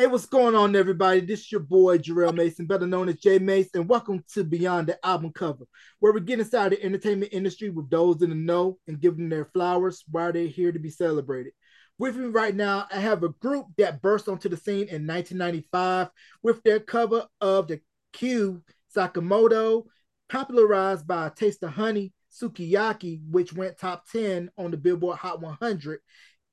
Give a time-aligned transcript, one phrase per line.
[0.00, 1.20] Hey, what's going on, everybody?
[1.20, 5.06] This is your boy Jarrell Mason, better known as Jay Mason, welcome to Beyond the
[5.06, 5.66] Album Cover,
[5.98, 9.28] where we get inside the entertainment industry with those in the know and give them
[9.28, 11.52] their flowers while they're here to be celebrated.
[11.98, 16.08] With me right now, I have a group that burst onto the scene in 1995
[16.42, 17.82] with their cover of the
[18.14, 18.62] Kyu
[18.96, 19.84] Sakamoto,
[20.30, 26.00] popularized by Taste of Honey, Sukiyaki, which went top 10 on the Billboard Hot 100,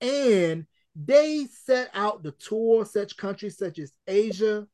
[0.02, 0.66] and
[1.05, 4.67] they set out to tour such countries such as Asia,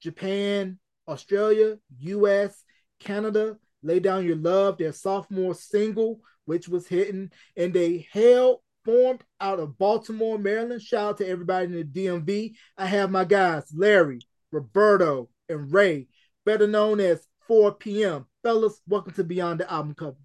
[0.00, 2.64] Japan, Australia, US,
[2.98, 9.24] Canada, Lay Down Your Love, their sophomore single, which was hitting, and they held formed
[9.40, 10.80] out of Baltimore, Maryland.
[10.80, 12.54] Shout out to everybody in the DMV.
[12.78, 14.20] I have my guys, Larry,
[14.52, 16.06] Roberto, and Ray,
[16.44, 18.26] better known as 4 p.m.
[18.42, 20.16] Fellas, welcome to Beyond the Album Cover.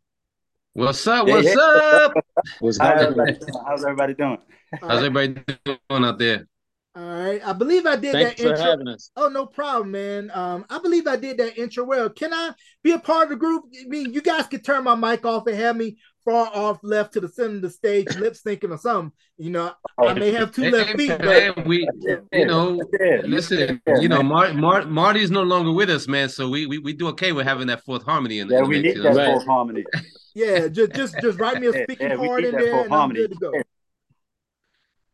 [0.73, 1.27] What's up?
[1.27, 2.05] What's yeah, yeah.
[2.05, 2.13] up?
[2.59, 4.38] What's How's everybody, How's everybody doing?
[4.80, 6.47] How's everybody doing out there?
[6.95, 7.45] All right.
[7.45, 8.95] I believe I did Thanks that intro.
[9.17, 10.31] Oh, no problem, man.
[10.33, 12.09] Um, I believe I did that intro well.
[12.09, 12.52] Can I
[12.83, 13.64] be a part of the group?
[13.81, 17.14] I mean, you guys can turn my mic off and have me far off left
[17.14, 19.11] to the center of the stage, lip syncing or something.
[19.38, 21.88] You know, I oh, may have two left feet, but we,
[22.31, 22.81] you know,
[23.23, 26.30] listen, you know, Mar- Mar- Marty's no longer with us, man.
[26.30, 28.81] So we, we we do okay with having that fourth harmony in the Yeah, we
[28.81, 29.86] need that fourth harmony.
[30.33, 33.19] Yeah, just just just write me a speaking yeah, part in there, and harmony.
[33.19, 33.64] I'm good to go.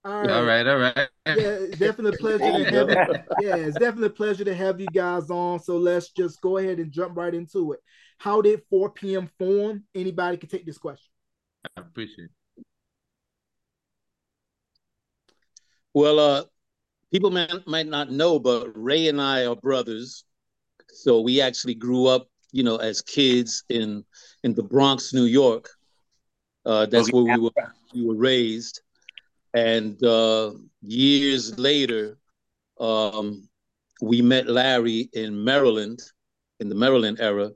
[0.05, 0.31] All right.
[0.31, 1.09] all right, all right.
[1.25, 2.97] Yeah, definitely pleasure to have you.
[3.39, 5.59] Yeah, it's definitely a pleasure to have you guys on.
[5.59, 7.79] So let's just go ahead and jump right into it.
[8.17, 9.29] How did 4 p.m.
[9.37, 9.83] form?
[9.93, 11.09] Anybody can take this question.
[11.75, 12.65] I appreciate it.
[15.93, 16.43] Well, uh,
[17.11, 20.23] people might, might not know, but Ray and I are brothers.
[20.89, 24.03] So we actually grew up, you know, as kids in
[24.43, 25.69] in the Bronx, New York.
[26.65, 27.51] Uh, that's where we were
[27.93, 28.81] we were raised,
[29.53, 30.51] and uh,
[30.81, 32.17] years later,
[32.79, 33.47] um,
[34.01, 35.99] we met Larry in Maryland,
[36.59, 37.51] in the Maryland era,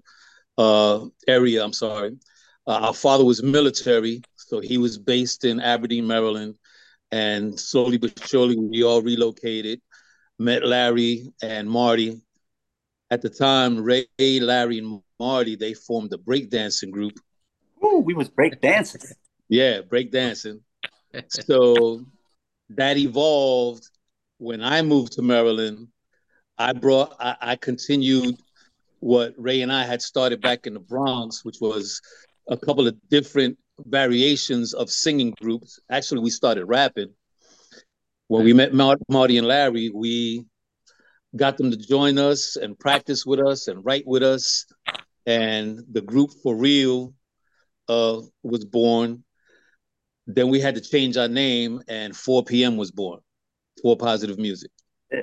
[0.62, 1.64] uh, area.
[1.64, 2.18] I'm sorry.
[2.68, 6.56] Uh, our father was military, so he was based in Aberdeen, Maryland,
[7.12, 9.82] and slowly but surely we all relocated.
[10.38, 12.22] Met Larry and Marty.
[13.10, 17.20] At the time, Ray, Larry, and Marty they formed a breakdancing group.
[17.84, 19.12] Ooh, we was breakdancing.
[19.50, 20.62] Yeah, breakdancing.
[21.28, 22.06] so
[22.70, 23.90] that evolved
[24.38, 25.88] when I moved to Maryland.
[26.58, 28.36] I brought I, I continued
[29.02, 32.00] what Ray and I had started back in the Bronx, which was
[32.48, 35.80] a couple of different variations of singing groups.
[35.90, 37.14] Actually, we started rapping.
[38.28, 40.46] When we met Marty and Larry, we
[41.36, 44.66] got them to join us and practice with us and write with us.
[45.26, 47.14] And the group for real
[47.90, 49.24] uh, was born.
[50.28, 52.78] Then we had to change our name, and 4 p.m.
[52.78, 53.20] was born.
[53.82, 54.72] 4 Positive Music.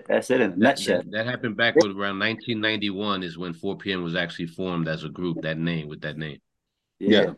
[0.06, 0.99] That's it in a nutshell.
[0.99, 4.03] That, that, happened back with around 1991 is when 4 p.m.
[4.03, 5.41] was actually formed as a group.
[5.43, 6.41] That name with that name.
[6.99, 7.21] Yeah.
[7.22, 7.32] yeah.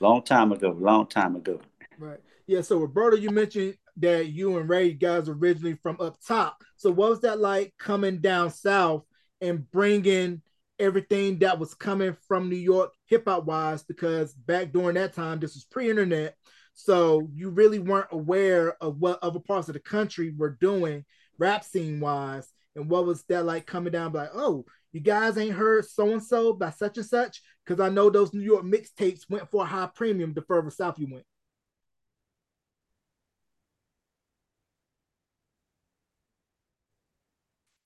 [0.00, 0.76] long time ago.
[0.76, 1.60] Long time ago.
[1.98, 2.18] Right.
[2.46, 2.62] Yeah.
[2.62, 6.64] So Roberto, you mentioned that you and Ray guys originally from up top.
[6.76, 9.04] So what was that like coming down south
[9.40, 10.42] and bringing
[10.80, 13.84] everything that was coming from New York hip hop wise?
[13.84, 16.34] Because back during that time, this was pre-internet.
[16.74, 21.04] So you really weren't aware of what other parts of the country were doing
[21.38, 24.12] rap scene wise, and what was that like coming down?
[24.12, 27.88] Like, oh, you guys ain't heard so and so by such and such, because I
[27.88, 31.24] know those New York mixtapes went for a high premium the further south you went.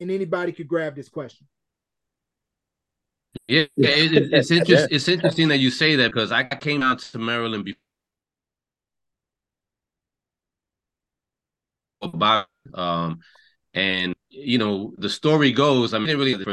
[0.01, 1.47] And anybody could grab this question.
[3.49, 4.89] Yeah, it, it's interesting.
[4.95, 7.79] It's interesting that you say that because I came out to Maryland before
[12.03, 13.21] about um
[13.75, 16.45] and you know, the story goes, I mean, really,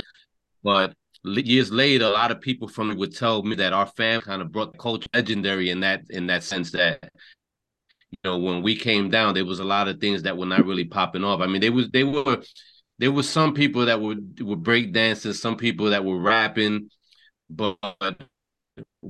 [0.64, 0.94] but
[1.24, 4.42] years later, a lot of people from it would tell me that our family kind
[4.42, 7.12] of brought the culture legendary in that in that sense that
[8.12, 10.66] you know when we came down, there was a lot of things that were not
[10.66, 11.42] really popping off.
[11.42, 12.42] I mean, they was they were
[12.98, 16.90] there were some people that would were break dancing, some people that were rapping,
[17.50, 17.78] but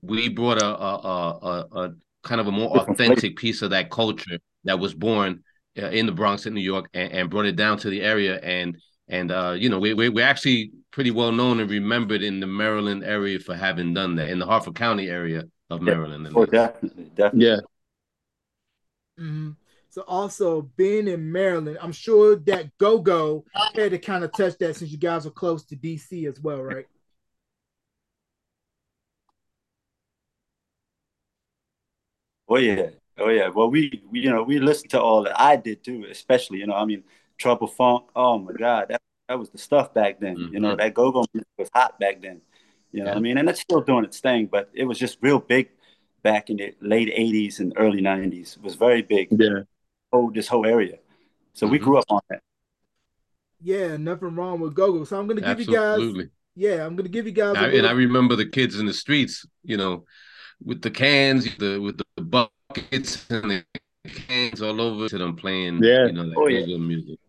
[0.02, 1.00] we brought a a,
[1.42, 1.94] a, a
[2.24, 5.44] kind of a more authentic piece of that culture that was born
[5.78, 8.40] uh, in the Bronx in New York and, and, brought it down to the area
[8.42, 8.78] and
[9.08, 12.48] and uh, you know we, we we're actually pretty well known and remembered in the
[12.48, 16.28] Maryland area for having done that in the Harford County area of Maryland.
[16.36, 17.48] Oh, definitely, definitely.
[17.48, 17.58] Yeah.
[19.20, 19.52] Mm-hmm.
[19.90, 23.46] So also being in Maryland, I'm sure that Go Go
[23.76, 26.62] had to kind of touch that since you guys are close to DC as well,
[26.62, 26.86] right?
[32.48, 35.40] Oh yeah, Oh yeah, well we, we you know we listened to all that.
[35.40, 37.04] I did too, especially you know I mean
[37.38, 38.06] Trouble Funk.
[38.16, 40.38] Oh my God, that that was the stuff back then.
[40.38, 40.54] Mm-hmm.
[40.54, 40.78] You know, mm-hmm.
[40.78, 42.42] that go-go music was hot back then.
[42.92, 43.12] You know yeah.
[43.12, 43.38] what I mean?
[43.38, 45.70] And it's still doing its thing, but it was just real big
[46.24, 48.58] back in the late 80s and early 90s.
[48.58, 49.30] It was very big.
[49.32, 49.62] Yeah.
[50.14, 51.00] Oh, this whole area.
[51.54, 51.72] So mm-hmm.
[51.74, 52.42] we grew up on that.
[53.62, 55.04] Yeah, nothing wrong with go-go.
[55.06, 56.06] So I'm gonna give Absolutely.
[56.06, 58.86] you guys yeah, I'm gonna give you guys I, and I remember the kids in
[58.86, 60.06] the streets, you know,
[60.64, 63.66] with the cans, the with the buckets and the
[64.10, 66.06] cans all over to them playing, yeah.
[66.06, 66.78] you know, like oh, yeah.
[66.78, 67.20] music.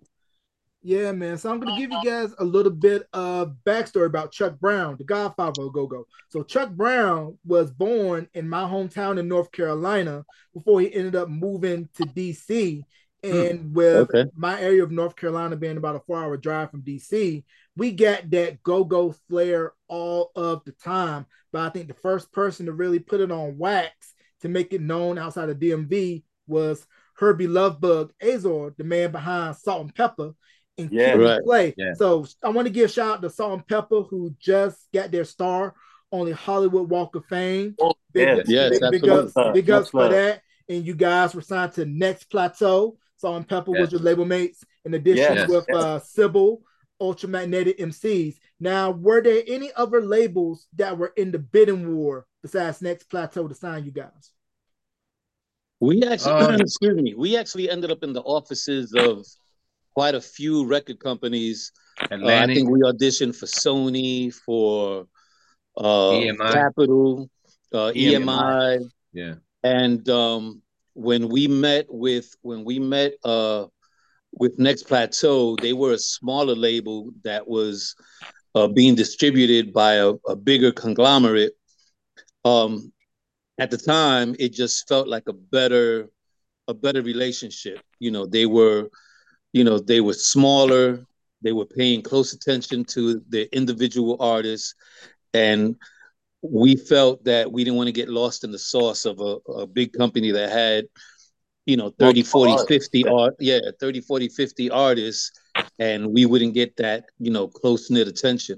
[0.82, 1.36] Yeah, man.
[1.36, 5.04] So I'm gonna give you guys a little bit of backstory about Chuck Brown, the
[5.04, 6.06] Godfather of Go-Go.
[6.28, 11.28] So Chuck Brown was born in my hometown in North Carolina before he ended up
[11.28, 12.82] moving to DC.
[13.24, 13.32] Hmm.
[13.32, 14.30] And with okay.
[14.36, 17.42] my area of North Carolina being about a four-hour drive from DC,
[17.76, 21.26] we got that go-go flair all of the time.
[21.50, 24.14] But I think the first person to really put it on wax
[24.46, 29.56] to make it known outside of DMV was Hurby Luv Bug Azor, the man behind
[29.56, 30.34] Salt-N-Pepa
[30.78, 31.42] and yeah, right.
[31.42, 31.74] Play.
[31.76, 31.94] Yeah.
[31.94, 35.74] So I want to give shout out to Salt-N-Pepa, who just got their star
[36.10, 37.74] on the Hollywood Walk of Fame.
[37.80, 40.42] Oh, big, yes, big, big ups, big ups for that.
[40.68, 42.96] And you guys were signed to Next Plateau.
[43.16, 43.80] Salt-N-Pepa yes.
[43.80, 45.48] was your label mates in addition yes.
[45.48, 45.76] with yes.
[45.76, 46.60] uh Sybil,
[47.00, 48.36] Ultramagnetic MCs.
[48.60, 53.48] Now, were there any other labels that were in the bidding war besides Next Plateau
[53.48, 54.32] to sign you guys?
[55.80, 59.26] We actually, um, excuse me, we actually ended up in the offices of
[59.94, 61.72] quite a few record companies.
[62.10, 65.06] Uh, I think we auditioned for Sony, for
[65.76, 65.82] uh,
[66.12, 66.52] EMI.
[66.52, 67.30] Capitol,
[67.72, 68.24] uh, EMI.
[68.24, 68.90] EMI.
[69.12, 69.34] Yeah.
[69.62, 70.62] And um,
[70.94, 73.66] when we met with when we met uh,
[74.32, 77.94] with Next Plateau, they were a smaller label that was
[78.54, 81.52] uh, being distributed by a, a bigger conglomerate.
[82.44, 82.92] Um,
[83.58, 86.08] at the time, it just felt like a better
[86.68, 87.80] a better relationship.
[87.98, 88.88] You know, they were
[89.52, 91.06] you know, they were smaller,
[91.42, 94.74] they were paying close attention to the individual artists,
[95.32, 95.76] and
[96.42, 99.66] we felt that we didn't want to get lost in the sauce of a, a
[99.66, 100.84] big company that had,
[101.64, 105.32] you know, 30, 40, 50 art, yeah, 30, 40, 50 artists,
[105.78, 108.56] and we wouldn't get that, you know, close knit attention.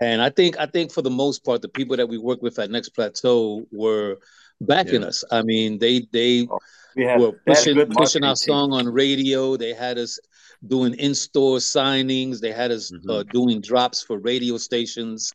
[0.00, 2.58] And I think I think for the most part, the people that we work with
[2.58, 4.18] at Next Plateau were
[4.60, 5.08] backing yeah.
[5.08, 5.24] us.
[5.30, 6.58] I mean, they they oh
[6.96, 9.56] we were pushing pushing our song on radio.
[9.56, 10.18] They had us
[10.66, 12.40] doing in-store signings.
[12.40, 13.10] They had us mm-hmm.
[13.10, 15.32] uh, doing drops for radio stations,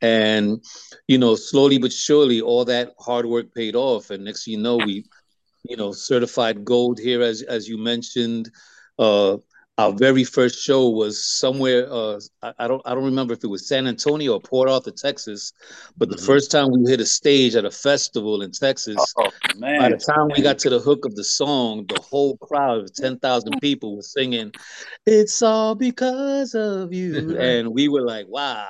[0.00, 0.62] and
[1.08, 4.10] you know, slowly but surely, all that hard work paid off.
[4.10, 5.04] And next, you know, we,
[5.68, 8.50] you know, certified gold here, as as you mentioned.
[8.98, 9.38] Uh,
[9.76, 13.48] our very first show was somewhere uh, I, I, don't I don't remember if it
[13.48, 15.52] was San Antonio or Port Arthur, Texas,
[15.96, 16.16] but mm-hmm.
[16.16, 19.30] the first time we hit a stage at a festival in Texas, oh,
[19.60, 22.94] by the time we got to the hook of the song, the whole crowd of
[22.94, 24.52] ten thousand people was singing,
[25.06, 28.68] "It's all because of you," and we were like, "Wow,"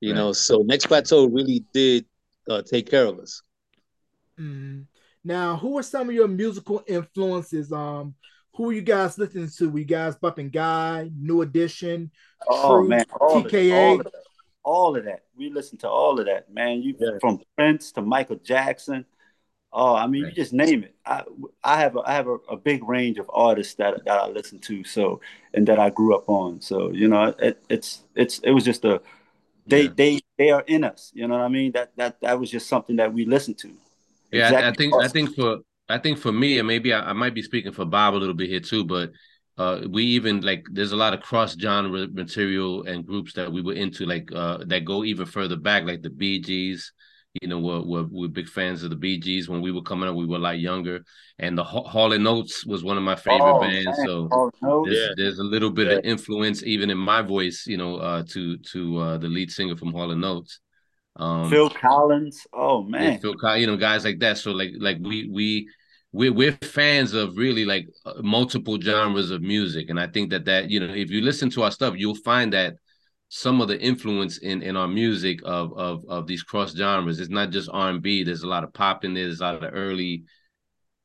[0.00, 0.18] you right.
[0.18, 0.32] know.
[0.32, 2.06] So Next Plateau really did
[2.48, 3.42] uh, take care of us.
[4.38, 4.82] Mm-hmm.
[5.24, 7.72] Now, who are some of your musical influences?
[7.72, 8.14] Um,
[8.58, 9.70] who are you guys listening to?
[9.70, 12.10] We guys bumping Guy, New Edition,
[12.48, 13.70] oh True, man, all TKA.
[13.70, 14.06] Of, all, of
[14.64, 15.22] all, of that.
[15.36, 16.82] We listen to all of that, man.
[16.82, 17.18] You yeah.
[17.20, 19.06] from Prince to Michael Jackson.
[19.72, 20.30] Oh, I mean, right.
[20.30, 20.96] you just name it.
[21.06, 21.22] I
[21.62, 24.58] I have a, I have a, a, big range of artists that that I listen
[24.60, 24.82] to.
[24.82, 25.20] So
[25.54, 26.60] and that I grew up on.
[26.60, 29.00] So you know, it, it's it's it was just a
[29.68, 29.90] they yeah.
[29.94, 31.12] they they are in us.
[31.14, 31.72] You know what I mean?
[31.72, 33.72] That that that was just something that we listened to.
[34.32, 34.66] Yeah, exactly.
[34.66, 37.42] I think I think for I think for me, and maybe I, I, might be
[37.42, 39.10] speaking for Bob a little bit here too, but
[39.56, 43.62] uh, we even like there's a lot of cross genre material and groups that we
[43.62, 46.92] were into, like uh, that go even further back, like the Bee Gees.
[47.42, 49.48] You know, we're, we're, we're big fans of the Bee Gees.
[49.48, 51.04] When we were coming up, we were a lot younger,
[51.38, 53.86] and the Hall and Oates was one of my favorite oh, bands.
[53.98, 54.06] Man.
[54.06, 54.50] So
[54.84, 55.08] there's, yeah.
[55.16, 55.94] there's, a little bit yeah.
[55.94, 59.76] of influence even in my voice, you know, uh, to to uh, the lead singer
[59.76, 60.60] from Hall and Oates.
[61.18, 62.46] Um, Phil Collins.
[62.52, 63.60] Oh man, yeah, Phil Collins.
[63.60, 64.38] You know, guys like that.
[64.38, 65.68] So like like we we
[66.12, 69.90] we're, we're fans of really like uh, multiple genres of music.
[69.90, 72.52] And i think that that you know if you listen to our stuff you'll find
[72.52, 72.74] that
[73.28, 77.20] some of the influence in in our music of of of these cross genres.
[77.20, 79.24] It's not just r&b there's a lot of pop in there.
[79.24, 80.24] There's a lot of early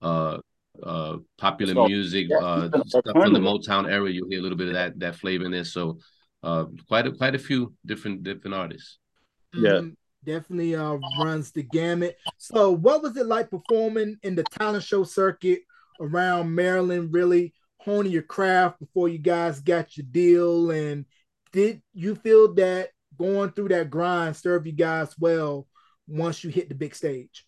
[0.01, 0.37] uh
[0.81, 4.09] uh popular so, music yeah, uh stuff from the motown era.
[4.09, 5.65] You'll hear a little bit of that that flavor in there.
[5.65, 5.99] So
[6.43, 8.99] uh quite a quite a few different different artists.
[9.53, 9.71] Yeah.
[9.71, 9.89] mm-hmm
[10.25, 12.17] definitely uh, runs the gamut.
[12.37, 15.61] So, what was it like performing in the talent show circuit
[15.99, 17.13] around Maryland?
[17.13, 21.05] Really honing your craft before you guys got your deal, and
[21.51, 25.67] did you feel that going through that grind served you guys well
[26.07, 27.45] once you hit the big stage?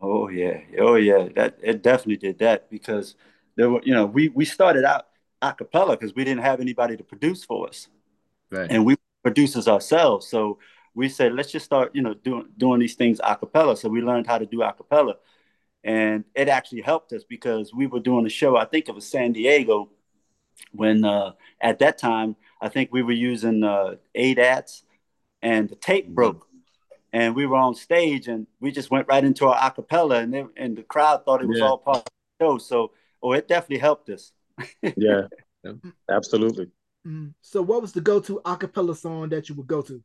[0.00, 3.14] Oh yeah, oh yeah, that it definitely did that because
[3.56, 5.06] there were, you know, we we started out
[5.42, 7.88] acapella because we didn't have anybody to produce for us.
[8.50, 8.70] Right.
[8.70, 10.28] And we producers ourselves.
[10.28, 10.58] So
[10.96, 13.76] we said, let's just start, you know, doing doing these things acapella.
[13.76, 15.16] So we learned how to do acapella.
[15.84, 19.06] And it actually helped us because we were doing a show, I think it was
[19.06, 19.90] San Diego,
[20.72, 24.82] when uh, at that time, I think we were using uh, ADATs
[25.42, 26.14] and the tape mm-hmm.
[26.14, 26.48] broke.
[27.12, 30.44] And we were on stage and we just went right into our acapella and, they,
[30.56, 31.66] and the crowd thought it was yeah.
[31.66, 32.58] all part of the show.
[32.58, 34.32] So, oh, it definitely helped us.
[34.96, 35.28] yeah,
[36.10, 36.66] absolutely.
[37.06, 37.28] Mm-hmm.
[37.42, 40.02] So, what was the go-to acapella song that you would go to?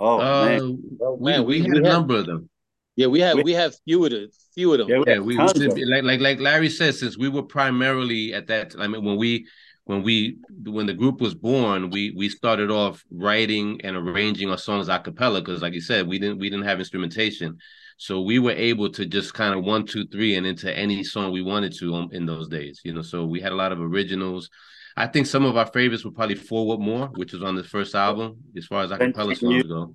[0.00, 2.48] Oh uh, man, oh, man, we, we, we had a number of them.
[2.96, 4.28] Yeah, we have we, we have few of them.
[4.54, 4.88] Few of them.
[4.88, 8.74] Yeah, we, yeah, we like like like Larry said, since we were primarily at that.
[8.78, 9.46] I mean, when we
[9.84, 14.58] when we when the group was born, we we started off writing and arranging our
[14.58, 17.58] songs a cappella because, like you said, we didn't we didn't have instrumentation,
[17.96, 21.32] so we were able to just kind of one two three and into any song
[21.32, 22.80] we wanted to in those days.
[22.84, 24.50] You know, so we had a lot of originals.
[24.96, 27.94] I think some of our favorites were probably Forward More, which was on the first
[27.94, 29.94] album, as far as acapella songs go.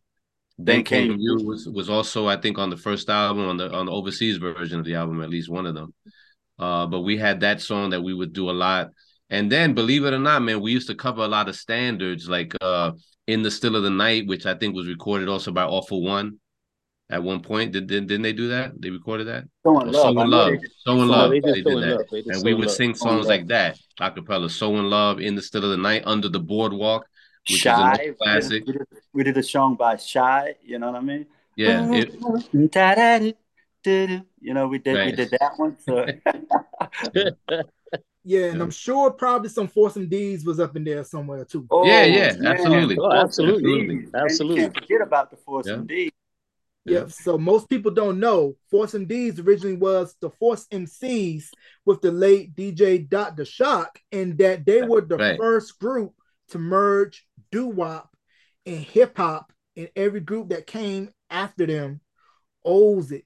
[0.57, 3.85] Then Came You was was also I think on the first album on the on
[3.85, 5.93] the overseas version of the album, at least one of them.
[6.57, 8.89] Uh, but we had that song that we would do a lot.
[9.29, 12.27] And then believe it or not, man, we used to cover a lot of standards
[12.27, 12.91] like uh
[13.27, 16.39] In the Still of the Night, which I think was recorded also by All-4-One
[17.09, 17.71] at one point.
[17.71, 18.79] Did, did didn't they do that?
[18.79, 19.45] They recorded that.
[19.63, 20.01] So in love.
[20.01, 20.53] So in love.
[20.79, 21.31] So in love.
[21.31, 22.23] They, did that.
[22.27, 24.49] and we would sing songs like that, acapella.
[24.49, 27.07] So in love, in the still of the night, under the boardwalk,
[27.49, 28.63] which Shy, is a classic.
[28.65, 30.55] We did, we did, a song by Shy.
[30.63, 31.25] You know what I mean?
[31.55, 31.81] Yeah.
[31.81, 33.29] Mm-hmm.
[33.85, 35.05] It, you know, we did right.
[35.05, 35.77] we did that one.
[35.79, 36.05] So.
[38.25, 41.65] Yeah, and I'm sure probably some Force MD's was up in there somewhere too.
[41.71, 42.97] Oh, yeah, yeah, absolutely.
[42.99, 44.07] Oh, absolutely.
[44.13, 44.65] Absolutely.
[44.65, 45.95] And forget about the foursome yeah.
[45.95, 46.11] D's.
[46.89, 47.07] Yeah.
[47.07, 51.45] So most people don't know Force MDs originally was the Force MCs
[51.85, 53.45] with the late DJ Dr.
[53.45, 55.37] Shock, and that they were the right.
[55.37, 56.13] first group
[56.49, 58.15] to merge doo wop
[58.65, 62.01] and hip hop, and every group that came after them
[62.63, 63.25] owes it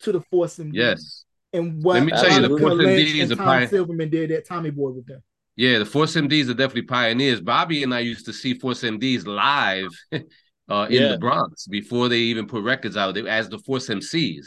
[0.00, 0.74] to the Force MDs.
[0.74, 1.24] Yes.
[1.52, 3.68] And what Let me tell you, the Force MDs and Tom pioneer.
[3.68, 5.22] Silverman did at Tommy Boy with them.
[5.56, 7.40] Yeah, the Force MDs are definitely pioneers.
[7.40, 9.90] Bobby and I used to see Force MDs live
[10.68, 11.08] uh, in yeah.
[11.08, 13.14] the Bronx before they even put records out.
[13.14, 14.46] They, as the Force MCs.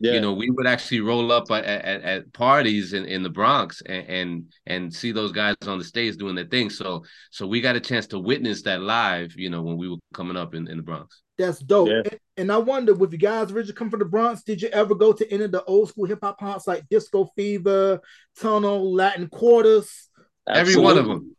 [0.00, 0.14] Yeah.
[0.14, 3.82] You know, we would actually roll up at, at, at parties in, in the Bronx
[3.82, 6.70] and, and, and see those guys on the stage doing their thing.
[6.70, 9.34] So so we got a chance to witness that live.
[9.36, 11.22] You know, when we were coming up in, in the Bronx.
[11.38, 11.88] That's dope.
[11.88, 12.02] Yeah.
[12.04, 14.96] And, and, I wonder, with you guys originally come from the Bronx, did you ever
[14.96, 18.00] go to any of the old school hip hop haunts like Disco Fever,
[18.40, 20.08] Tunnel, Latin Quarters?
[20.48, 21.36] Every one of them.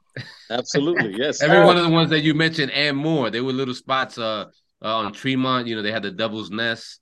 [0.50, 1.42] Absolutely, yes.
[1.42, 3.30] Every one of the ones that you mentioned and more.
[3.30, 4.46] They were little spots uh,
[4.82, 5.68] uh on Tremont.
[5.68, 7.00] You know, they had the Devil's Nest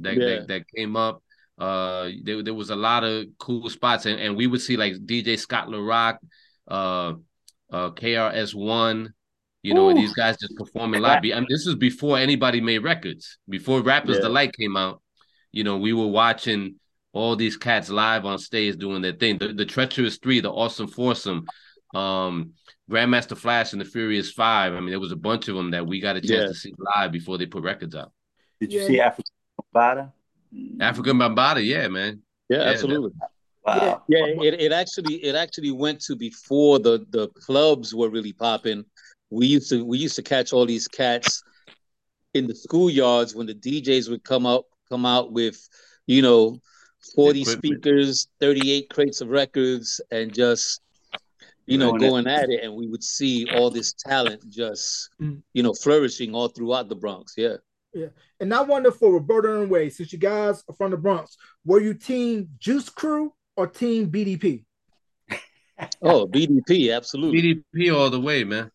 [0.00, 0.26] that yeah.
[0.26, 1.22] that, that, came up.
[1.58, 4.94] Uh, there, there was a lot of cool spots, and, and we would see like
[4.94, 6.18] DJ Scott La Rock,
[6.68, 7.14] uh,
[7.72, 9.12] uh, KRS One.
[9.62, 11.20] You know, and these guys just performing live.
[11.20, 13.38] I mean, this was before anybody made records.
[13.48, 14.24] Before Rappers yeah.
[14.24, 15.00] Delight came out,
[15.52, 16.74] you know, we were watching
[17.14, 19.38] all these cats live on stage doing their thing.
[19.38, 21.46] The, the Treacherous Three, the Awesome Foursome,
[21.94, 22.52] um,
[22.90, 24.74] Grandmaster Flash and the Furious Five.
[24.74, 26.46] I mean, there was a bunch of them that we got a chance yeah.
[26.46, 28.12] to see live before they put records out.
[28.60, 28.86] Did you yeah.
[28.86, 29.22] see Afrika
[29.74, 30.12] Bambaataa?
[30.78, 32.22] Afrika Bambaataa, yeah, man.
[32.48, 33.12] Yeah, yeah absolutely.
[33.64, 34.02] Wow.
[34.08, 38.84] Yeah, it, it actually it actually went to before the the clubs were really popping.
[39.30, 41.42] We used to we used to catch all these cats
[42.34, 45.66] in the schoolyards when the DJs would come out come out with,
[46.06, 46.60] you know,
[47.14, 47.64] 40 Equipment.
[47.64, 50.80] speakers, 38 crates of records, and just
[51.66, 55.40] you know, going at it, and we would see all this talent just, mm.
[55.52, 57.34] you know, flourishing all throughout the Bronx.
[57.36, 57.56] Yeah.
[57.92, 58.08] Yeah.
[58.40, 61.80] And I wonder for Roberto and Ray, since you guys are from the Bronx, were
[61.80, 64.64] you team Juice Crew or team BDP?
[66.02, 67.62] oh, BDP, absolutely.
[67.74, 68.70] BDP all the way, man.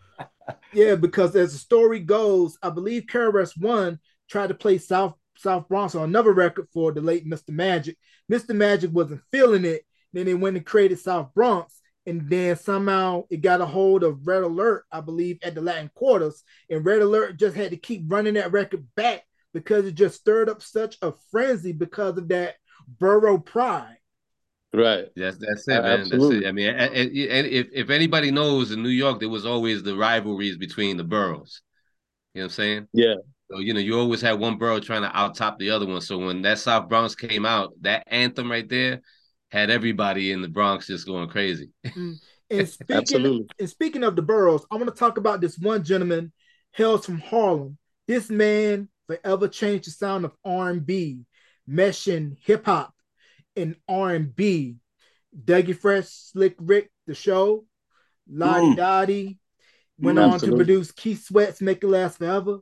[0.72, 5.68] yeah, because as the story goes, I believe KRS One tried to play South South
[5.68, 7.50] Bronx on another record for the late Mr.
[7.50, 7.96] Magic.
[8.32, 8.56] Mr.
[8.56, 9.84] Magic wasn't feeling it.
[10.12, 14.26] Then they went and created South Bronx and then somehow it got a hold of
[14.26, 18.04] Red Alert, I believe, at the Latin quarters, and Red Alert just had to keep
[18.06, 22.54] running that record back because it just stirred up such a frenzy because of that
[22.98, 23.98] borough pride.
[24.72, 25.06] Right.
[25.16, 26.00] That's that's it, man.
[26.00, 26.36] Absolutely.
[26.36, 26.48] That's it.
[26.48, 29.96] I mean, and, and if if anybody knows in New York, there was always the
[29.96, 31.60] rivalries between the boroughs.
[32.34, 32.88] You know what I'm saying?
[32.94, 33.14] Yeah.
[33.50, 36.00] So you know, you always had one borough trying to outtop the other one.
[36.00, 39.00] So when that South Bronx came out, that anthem right there,
[39.50, 41.70] had everybody in the Bronx just going crazy.
[41.84, 42.16] Mm.
[42.50, 43.46] And speaking, Absolutely.
[43.60, 46.32] And speaking of the boroughs, I want to talk about this one gentleman
[46.72, 47.76] hails from Harlem.
[48.06, 51.26] This man forever changed the sound of R&B,
[51.68, 52.94] meshing hip hop
[53.54, 54.76] and R&B.
[55.44, 57.66] Dougie Fresh, Slick Rick, the show,
[58.26, 58.76] Lottie mm.
[58.76, 59.38] Dottie,
[59.98, 62.60] went on to produce Keith Sweat's Make It Last Forever,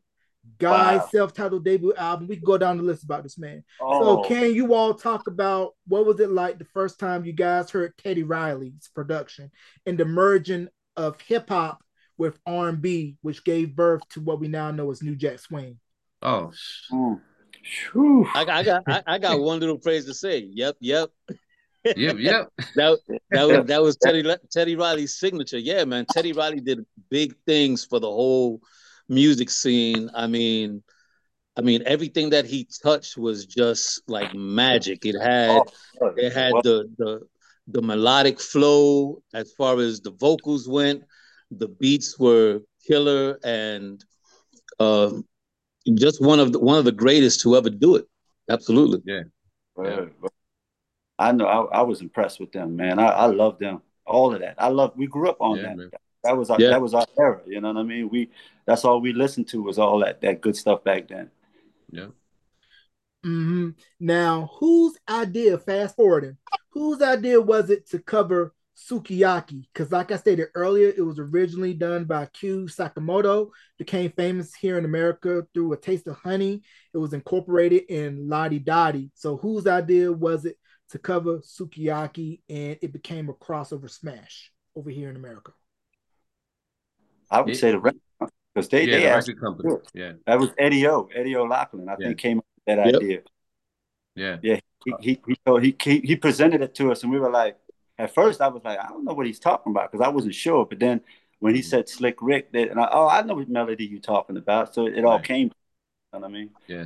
[0.59, 1.09] Guy's wow.
[1.12, 2.29] self-titled debut album.
[2.29, 3.62] We can go down the list about this man.
[3.81, 4.23] Oh.
[4.23, 7.71] So can you all talk about what was it like the first time you guys
[7.71, 9.50] heard Teddy Riley's production
[9.85, 11.83] and the merging of hip hop
[12.19, 15.79] with R&B, which gave birth to what we now know as New Jack Swing?
[16.23, 16.50] Oh,
[16.91, 17.21] mm.
[18.35, 20.49] I, I, got I, I, got one little phrase to say.
[20.50, 21.11] Yep, yep.
[21.85, 22.49] Yep, yep.
[22.75, 22.99] that
[23.31, 25.59] that was that was Teddy Teddy Riley's signature.
[25.59, 26.07] Yeah, man.
[26.11, 28.61] Teddy Riley did big things for the whole
[29.09, 30.11] music scene.
[30.15, 30.83] I mean,
[31.57, 35.05] I mean everything that he touched was just like magic.
[35.05, 35.63] It had
[36.01, 37.21] oh, it had the the
[37.69, 41.05] the melodic flow as far as the vocals went.
[41.51, 44.05] The beats were killer and
[44.79, 45.25] um,
[45.95, 48.07] just one of the one of the greatest to ever do it.
[48.51, 49.01] Absolutely.
[49.05, 49.23] Yeah.
[49.83, 50.07] yeah.
[51.19, 52.99] I know I, I, was impressed with them, man.
[52.99, 53.81] I, I love them.
[54.07, 54.55] All of that.
[54.59, 55.77] I love we grew up on yeah, that.
[55.77, 55.91] Man.
[56.26, 56.71] That was our yeah.
[56.71, 57.40] that was our era.
[57.47, 58.09] You know what I mean?
[58.09, 58.30] We
[58.66, 61.30] that's all we listened to was all that that good stuff back then.
[61.90, 62.09] Yeah.
[63.25, 63.71] Mm-hmm.
[63.99, 65.59] Now, whose idea?
[65.59, 66.37] Fast forwarding,
[66.71, 69.66] whose idea was it to cover Sukiyaki?
[69.73, 73.50] Because, like I stated earlier, it was originally done by Kyu Sakamoto.
[73.78, 76.62] Became famous here in America through A Taste of Honey.
[76.95, 79.11] It was incorporated in La Di Da Di.
[79.14, 80.56] So, whose idea was it
[80.90, 85.52] to cover Sukiyaki, and it became a crossover smash over here in America?
[87.30, 88.00] I would it, say the record
[88.54, 89.75] because they yeah, they the record company.
[89.95, 91.09] Yeah, that was Eddie O.
[91.14, 91.88] Eddie O'Loughlin.
[91.88, 92.06] I yeah.
[92.06, 92.97] think came up with that yep.
[92.97, 93.21] idea.
[94.14, 94.61] Yeah, yeah.
[94.85, 97.56] He he, he he he presented it to us, and we were like,
[97.99, 100.35] at first I was like, I don't know what he's talking about because I wasn't
[100.35, 100.64] sure.
[100.66, 101.00] But then
[101.40, 101.68] when he mm-hmm.
[101.68, 104.75] said Slick Rick, that and I, oh, I know what melody you're talking about.
[104.75, 105.49] So it all came.
[106.12, 106.50] You know what I mean?
[106.66, 106.85] Yeah.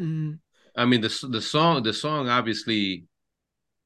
[0.00, 0.32] Mm-hmm.
[0.76, 3.06] I mean the the song the song obviously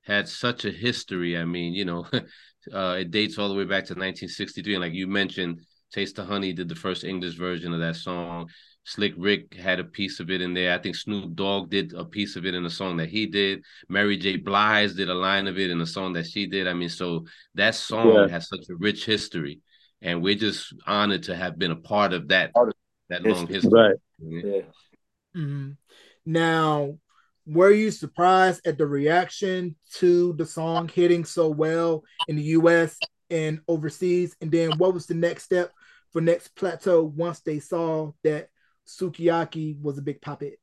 [0.03, 1.37] had such a history.
[1.37, 2.07] I mean, you know,
[2.73, 5.61] uh, it dates all the way back to 1963, and like you mentioned,
[5.93, 8.49] Taste of Honey did the first English version of that song.
[8.85, 10.75] Slick Rick had a piece of it in there.
[10.75, 13.63] I think Snoop Dogg did a piece of it in a song that he did.
[13.89, 14.37] Mary J.
[14.37, 16.67] Blige did a line of it in a song that she did.
[16.67, 18.29] I mean, so that song yeah.
[18.29, 19.61] has such a rich history,
[20.01, 22.53] and we're just honored to have been a part of that
[23.11, 23.71] that long history.
[23.73, 23.97] Right.
[24.21, 24.61] Yeah.
[25.37, 25.71] Mm-hmm.
[26.25, 26.99] Now,
[27.49, 32.99] were you surprised at the reaction to the song hitting so well in the US
[33.31, 34.37] and overseas?
[34.41, 35.73] And then what was the next step
[36.13, 38.49] for Next Plateau once they saw that
[38.87, 40.59] Sukiyaki was a big hit?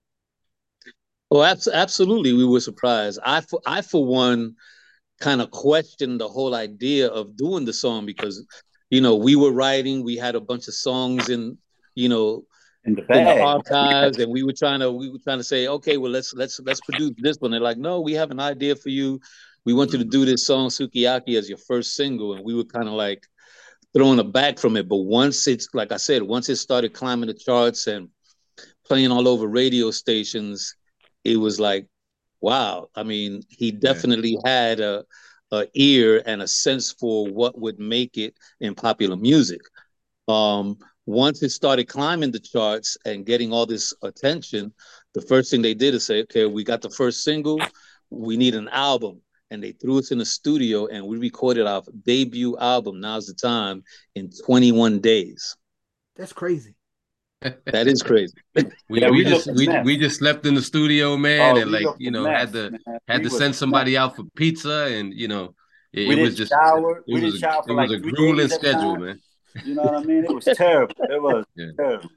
[1.32, 3.20] Oh, well, absolutely, we were surprised.
[3.26, 4.56] I, for, I for one,
[5.20, 8.46] kind of questioned the whole idea of doing the song because,
[8.90, 11.58] you know, we were writing, we had a bunch of songs in,
[11.96, 12.44] you know,
[12.86, 15.68] in the, in the archives, and we were trying to we were trying to say,
[15.68, 17.52] okay, well let's let's let's produce this one.
[17.52, 19.20] They're like, no, we have an idea for you.
[19.66, 22.64] We want you to do this song Sukiyaki as your first single, and we were
[22.64, 23.26] kind of like
[23.94, 24.88] throwing a back from it.
[24.88, 28.10] But once it's like I said, once it started climbing the charts and
[28.86, 30.76] playing all over radio stations,
[31.24, 31.88] it was like,
[32.42, 32.90] wow.
[32.96, 34.52] I mean, he definitely yeah.
[34.52, 35.06] had a,
[35.52, 39.62] a ear and a sense for what would make it in popular music.
[40.28, 44.74] Um, once it started climbing the charts and getting all this attention,
[45.14, 47.60] the first thing they did is say, okay, we got the first single,
[48.10, 49.22] we need an album.
[49.52, 53.36] And they threw us in the studio and we recorded our debut album, Now's the
[53.36, 53.84] Time,
[54.16, 55.56] in 21 days.
[56.16, 56.76] That's crazy.
[57.42, 58.34] that is crazy.
[58.56, 61.72] we, yeah, we, we just we, we just slept in the studio, man, oh, and
[61.72, 63.00] like you know mess, had to man.
[63.08, 65.54] had we to send somebody out for pizza, and you know
[65.94, 67.04] it, it was just shower.
[67.06, 69.20] it, was, a, it was a grueling schedule, man.
[69.64, 70.26] You know what I mean?
[70.26, 70.96] It was terrible.
[71.10, 71.72] It was yeah.
[71.78, 72.10] terrible.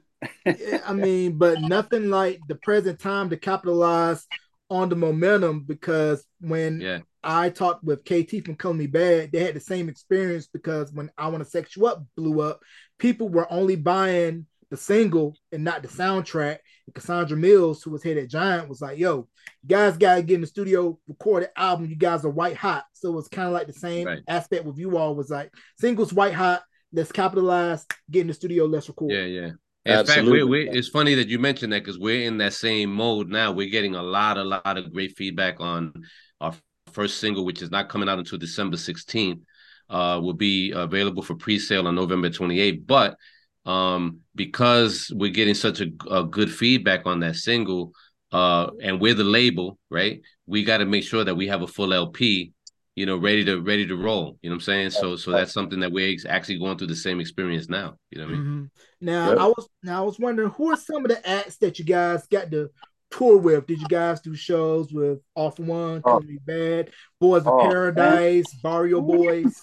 [0.45, 4.27] yeah, I mean, but nothing like the present time to capitalize
[4.69, 6.99] on the momentum because when yeah.
[7.23, 11.09] I talked with KT from Color Me Badd, they had the same experience because when
[11.17, 12.59] I Want to Sex You Up blew up,
[12.97, 16.57] people were only buying the single and not the soundtrack.
[16.85, 19.27] And Cassandra Mills, who was head at Giant, was like, yo,
[19.63, 21.87] you guys gotta get in the studio, record an album.
[21.87, 22.85] You guys are white hot.
[22.93, 24.21] So it's kind of like the same right.
[24.27, 28.65] aspect with you all was like singles white hot, let's capitalize, get in the studio,
[28.65, 29.11] let's record.
[29.11, 29.49] Yeah, yeah.
[29.85, 30.13] In Absolutely.
[30.13, 33.29] fact, we're, we're, it's funny that you mentioned that because we're in that same mode
[33.29, 33.51] now.
[33.51, 35.93] We're getting a lot, a lot of great feedback on
[36.41, 36.53] our
[36.91, 39.41] first single, which is not coming out until December 16th.
[39.89, 42.85] Uh, will be available for pre-sale on November 28th.
[42.85, 43.17] But
[43.65, 47.93] um, because we're getting such a, a good feedback on that single,
[48.31, 50.21] uh, and we're the label, right?
[50.45, 52.51] We got to make sure that we have a full LP
[52.99, 54.37] you know, ready to ready to roll.
[54.41, 54.89] You know what I'm saying?
[54.89, 57.95] So so that's something that we're actually going through the same experience now.
[58.11, 58.45] You know what I mean?
[58.45, 58.65] Mm-hmm.
[59.05, 59.37] Now yep.
[59.37, 62.27] I was now I was wondering who are some of the acts that you guys
[62.27, 62.69] got to
[63.09, 63.67] tour with?
[63.67, 66.21] Did you guys do shows with Off One, oh.
[66.45, 68.59] Bad, Boys of oh, Paradise, man.
[68.61, 69.61] Barrio Boys?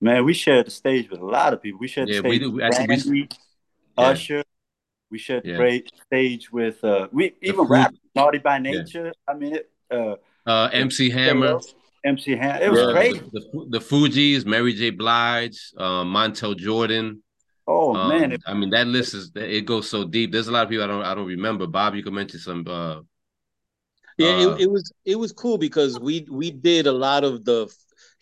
[0.00, 1.78] Man, we shared the stage with a lot of people.
[1.78, 2.62] We shared yeah, the stage we do.
[2.62, 3.28] Actually, Randy, we,
[3.98, 4.04] yeah.
[4.04, 4.42] Usher.
[5.08, 5.58] We shared yeah.
[5.58, 9.06] the stage with uh, we even rap Naughty by Nature.
[9.06, 9.12] Yeah.
[9.28, 11.60] I mean, it, uh, uh, MC Hammer.
[12.04, 12.62] MC Hammer.
[12.62, 13.32] It was yeah, great.
[13.32, 14.90] The, the, the, Fugees, Mary J.
[14.90, 17.22] Blige, uh, Montell Jordan.
[17.66, 18.36] Oh um, man!
[18.46, 20.32] I mean, that list is it goes so deep.
[20.32, 21.66] There's a lot of people I don't I don't remember.
[21.66, 22.64] Bob, you can mention some.
[22.66, 23.00] Uh,
[24.18, 27.44] yeah, uh, it, it was it was cool because we we did a lot of
[27.44, 27.72] the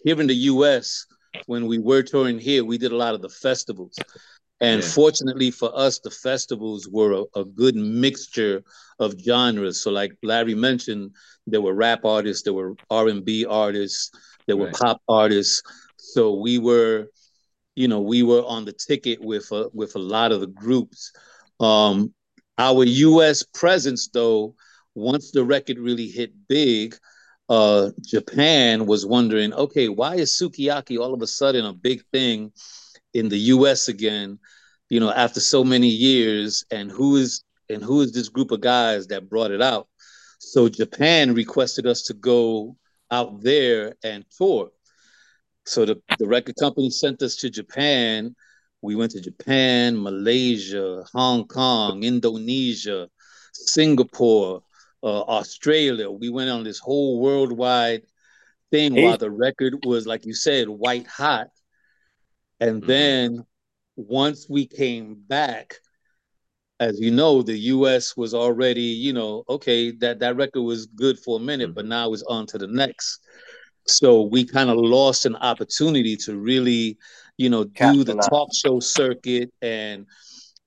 [0.04, 1.06] here in the U.S.
[1.46, 3.96] when we were touring here, we did a lot of the festivals.
[4.60, 4.88] And yeah.
[4.88, 8.62] fortunately for us, the festivals were a, a, good mixture
[8.98, 9.82] of genres.
[9.82, 11.12] So, like Larry mentioned,
[11.46, 14.10] there were rap artists, there were R and B artists,
[14.46, 14.74] there were right.
[14.74, 15.62] pop artists.
[15.96, 17.06] So we were,
[17.76, 21.12] you know, we were on the ticket with a, with a lot of the groups.
[21.60, 22.12] Um,
[22.56, 23.44] our U.S.
[23.44, 24.56] presence, though,
[24.96, 26.96] once the record really hit big,
[27.48, 32.52] uh, Japan was wondering, okay, why is Sukiyaki all of a sudden a big thing
[33.14, 33.88] in the U.S.
[33.88, 34.38] again?
[34.88, 38.60] You know, after so many years, and who is and who is this group of
[38.60, 39.88] guys that brought it out?
[40.38, 42.76] So Japan requested us to go
[43.10, 44.70] out there and tour.
[45.66, 48.34] So the, the record company sent us to Japan.
[48.80, 53.08] We went to Japan, Malaysia, Hong Kong, Indonesia,
[53.52, 54.62] Singapore,
[55.02, 56.10] uh, Australia.
[56.10, 58.02] We went on this whole worldwide
[58.70, 59.04] thing hey.
[59.04, 61.48] while the record was, like you said, white hot.
[62.60, 62.88] And mm-hmm.
[62.88, 63.46] then
[63.96, 65.74] once we came back,
[66.80, 68.16] as you know, the U.S.
[68.16, 71.74] was already, you know, okay, that that record was good for a minute, mm-hmm.
[71.74, 73.20] but now it's on to the next.
[73.86, 76.98] So we kind of lost an opportunity to really,
[77.36, 80.06] you know, do the talk show circuit and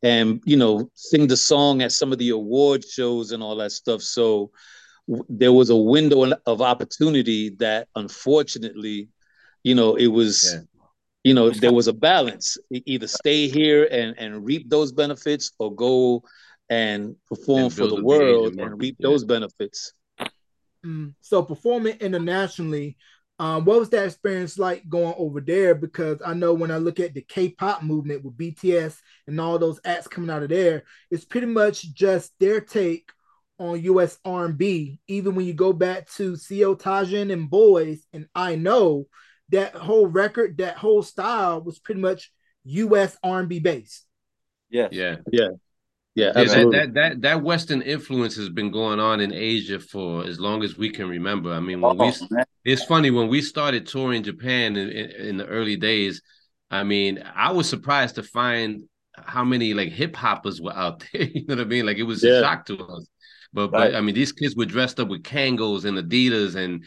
[0.04, 3.72] and you know sing the song at some of the award shows and all that
[3.72, 4.52] stuff so
[5.08, 9.10] w- there was a window of opportunity that unfortunately
[9.64, 10.62] you know it was yeah.
[11.24, 15.74] You know there was a balance either stay here and and reap those benefits or
[15.74, 16.24] go
[16.70, 19.08] and perform and for the world and reap yeah.
[19.10, 19.94] those benefits
[20.86, 21.14] mm.
[21.22, 22.98] so performing internationally
[23.42, 25.74] um, what was that experience like going over there?
[25.74, 29.80] Because I know when I look at the K-pop movement with BTS and all those
[29.84, 33.10] acts coming out of there, it's pretty much just their take
[33.58, 34.20] on U.S.
[34.24, 35.00] R&B.
[35.08, 39.08] Even when you go back to Seo Taiji and Boys, and I know
[39.52, 42.32] that whole record, that whole style was pretty much
[42.66, 43.18] U.S.
[43.24, 44.06] R&B based.
[44.70, 45.50] Yeah, yeah, yeah.
[46.14, 50.26] Yeah, yeah that, that, that that Western influence has been going on in Asia for
[50.26, 51.54] as long as we can remember.
[51.54, 52.46] I mean, when oh, we man.
[52.66, 56.22] it's funny when we started touring Japan in, in, in, the early days.
[56.70, 58.84] I mean, I was surprised to find
[59.16, 61.24] how many like hip hoppers were out there.
[61.24, 61.86] you know what I mean?
[61.86, 62.40] Like it was yeah.
[62.40, 63.08] a shock to us.
[63.54, 63.92] But right.
[63.92, 66.86] but I mean, these kids were dressed up with Kangols and Adidas and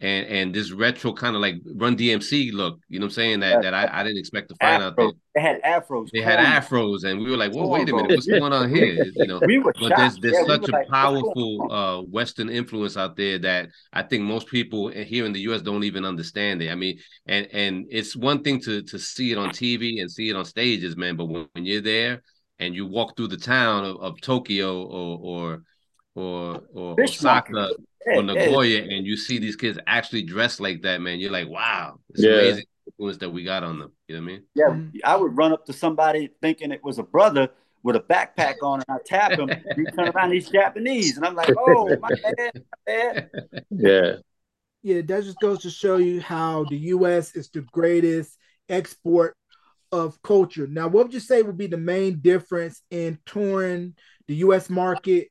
[0.00, 2.78] and and this retro kind of like Run DMC look.
[2.88, 3.40] You know what I'm saying?
[3.40, 4.86] That that I, I didn't expect to find Afro.
[4.86, 4.96] out.
[4.96, 5.20] There.
[5.34, 6.08] They had afros.
[6.12, 9.04] They had afros, and we were like, "Well, wait a minute, what's going on here?"
[9.14, 12.96] You know, we but there's there's yeah, such we a like, powerful uh, Western influence
[12.96, 15.62] out there that I think most people here in the U.S.
[15.62, 16.70] don't even understand it.
[16.70, 20.30] I mean, and and it's one thing to to see it on TV and see
[20.30, 22.22] it on stages, man, but when, when you're there
[22.60, 25.62] and you walk through the town of, of Tokyo or or
[26.14, 27.70] or or Osaka
[28.06, 31.98] or Nagoya, and you see these kids actually dressed like that, man, you're like, wow,
[32.10, 32.32] it's yeah.
[32.32, 33.92] amazing influence that we got on them.
[34.06, 34.42] You know what I mean?
[34.54, 34.98] Yeah, mm-hmm.
[35.04, 37.50] I would run up to somebody thinking it was a brother
[37.82, 39.48] with a backpack on, and I tap him.
[39.76, 43.30] he turn around, he's Japanese, and I'm like, oh my bad, my bad.
[43.70, 44.12] Yeah.
[44.82, 47.34] Yeah, that just goes to show you how the U.S.
[47.34, 49.34] is the greatest export
[49.90, 50.66] of culture.
[50.66, 53.94] Now, what would you say would be the main difference in touring
[54.28, 54.70] the U.S.
[54.70, 55.28] market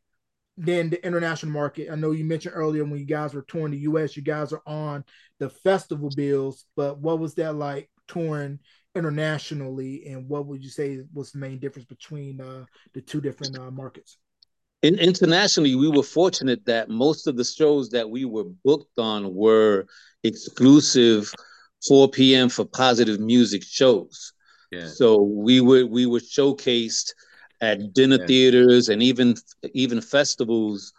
[0.57, 1.89] than the international market.
[1.91, 4.63] I know you mentioned earlier when you guys were touring the US, you guys are
[4.65, 5.03] on
[5.39, 8.59] the festival bills, but what was that like touring
[8.95, 13.57] internationally and what would you say was the main difference between uh, the two different
[13.57, 14.17] uh, markets?
[14.81, 19.33] In, internationally, we were fortunate that most of the shows that we were booked on
[19.33, 19.85] were
[20.23, 21.31] exclusive
[21.87, 22.49] 4 p.m.
[22.49, 24.33] for positive music shows.
[24.71, 24.87] Yeah.
[24.87, 27.13] So we were we were showcased
[27.61, 28.25] at dinner yeah.
[28.25, 29.35] theaters and even
[29.73, 30.93] even festivals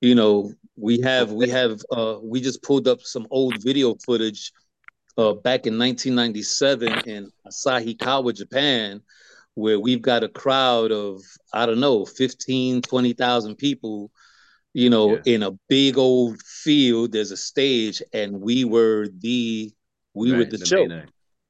[0.00, 4.52] you know we have we have uh we just pulled up some old video footage
[5.18, 9.00] uh back in 1997 in asahikawa japan
[9.54, 14.10] where we've got a crowd of i don't know 15 20,000 people
[14.74, 15.22] you know yeah.
[15.24, 19.72] in a big old field there's a stage and we were the
[20.14, 20.86] we right, were the, the show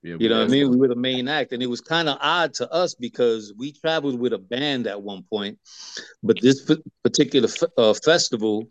[0.06, 0.70] Yeah, you know what I mean?
[0.70, 3.72] We were the main act, and it was kind of odd to us because we
[3.72, 5.58] traveled with a band at one point,
[6.22, 6.70] but this
[7.02, 8.68] particular uh, festival,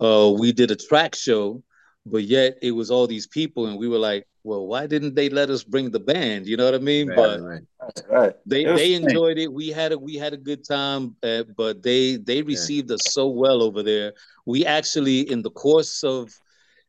[0.00, 1.62] uh, we did a track show,
[2.04, 5.28] but yet it was all these people, and we were like, well, why didn't they
[5.28, 6.48] let us bring the band?
[6.48, 7.08] You know what I mean?
[7.08, 7.62] Right, but right.
[8.08, 8.34] Right.
[8.44, 9.52] they they enjoyed it.
[9.52, 12.94] We had a we had a good time, uh, but they they received yeah.
[12.94, 14.14] us so well over there.
[14.46, 16.32] We actually, in the course of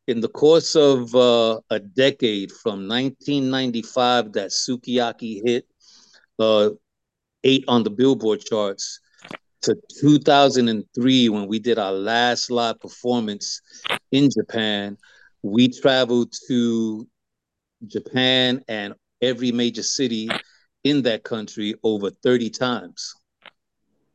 [0.08, 5.66] in the course of uh, a decade from 1995 that Sukiyaki hit
[6.40, 6.72] uh,
[7.44, 9.00] eight on the Billboard charts
[9.62, 13.62] to 2003 when we did our last live performance
[14.12, 14.98] in Japan.
[15.42, 17.08] We traveled to
[17.88, 20.30] Japan and every major city
[20.84, 23.14] in that country over 30 times.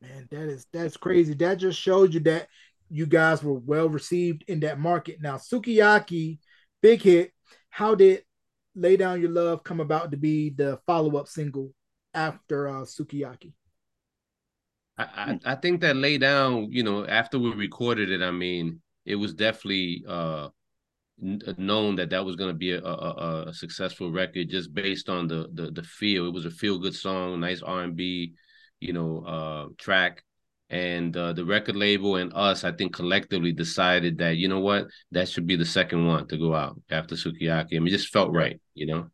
[0.01, 1.35] Man, that is that's crazy.
[1.35, 2.49] That just showed you that
[2.91, 5.21] you guys were well received in that market.
[5.21, 6.39] Now, Sukiyaki,
[6.83, 7.33] big hit.
[7.71, 8.23] How did
[8.75, 11.73] Lay Down Your Love come about to be the follow up single
[12.15, 13.53] after uh, Sukiyaki?
[14.97, 19.15] I, I, think that Lay Down, you know, after we recorded it, I mean, it
[19.15, 20.49] was definitely uh,
[21.21, 25.29] known that that was going to be a, a, a, successful record just based on
[25.29, 26.27] the, the the feel.
[26.27, 28.35] It was a feel good song, nice R and B,
[28.81, 30.25] you know, uh, track
[30.71, 34.89] and uh, the record label and us, I think collectively decided that you know what,
[35.13, 37.77] that should be the second one to go out after Sukiyaki.
[37.77, 39.11] I mean, just felt right, you know.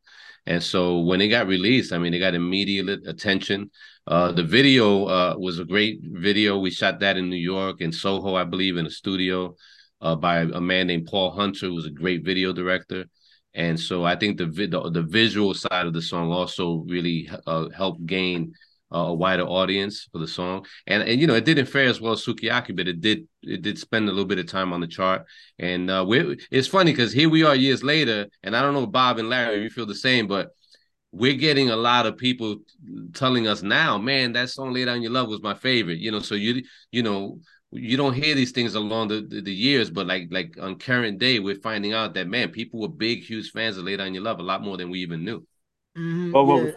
[0.46, 3.70] And so when it got released, I mean, it got immediate attention.
[4.06, 6.58] Uh, the video uh, was a great video.
[6.58, 9.54] We shot that in New York in Soho, I believe, in a studio
[10.02, 13.06] uh, by a man named Paul Hunter, who was a great video director.
[13.54, 17.68] And so I think the the, the visual side of the song also really uh,
[17.70, 18.52] helped gain
[18.92, 20.66] uh, a wider audience for the song.
[20.86, 23.62] And and you know, it didn't fare as well as Sukiyaki, but it did it
[23.62, 25.26] did spend a little bit of time on the chart.
[25.58, 28.86] And uh, we it's funny because here we are years later, and I don't know
[28.86, 30.50] Bob and Larry, if you feel the same, but
[31.12, 32.58] we're getting a lot of people
[33.14, 35.98] telling us now, man, that song "Lay Down Your Love" was my favorite.
[35.98, 39.52] You know, so you you know you don't hear these things along the, the, the,
[39.52, 43.22] years, but like like on current day, we're finding out that man, people were big,
[43.22, 45.44] huge fans of "Lay Down Your Love" a lot more than we even knew.
[45.96, 46.72] Mm-hmm, well, yeah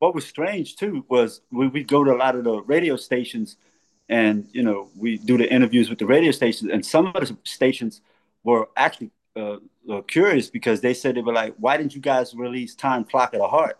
[0.00, 3.56] what was strange too was we we go to a lot of the radio stations,
[4.08, 7.36] and you know we do the interviews with the radio stations, and some of the
[7.44, 8.00] stations
[8.42, 9.56] were actually uh,
[9.88, 13.34] uh, curious because they said they were like, "Why didn't you guys release Time Clock
[13.34, 13.78] of the Heart?"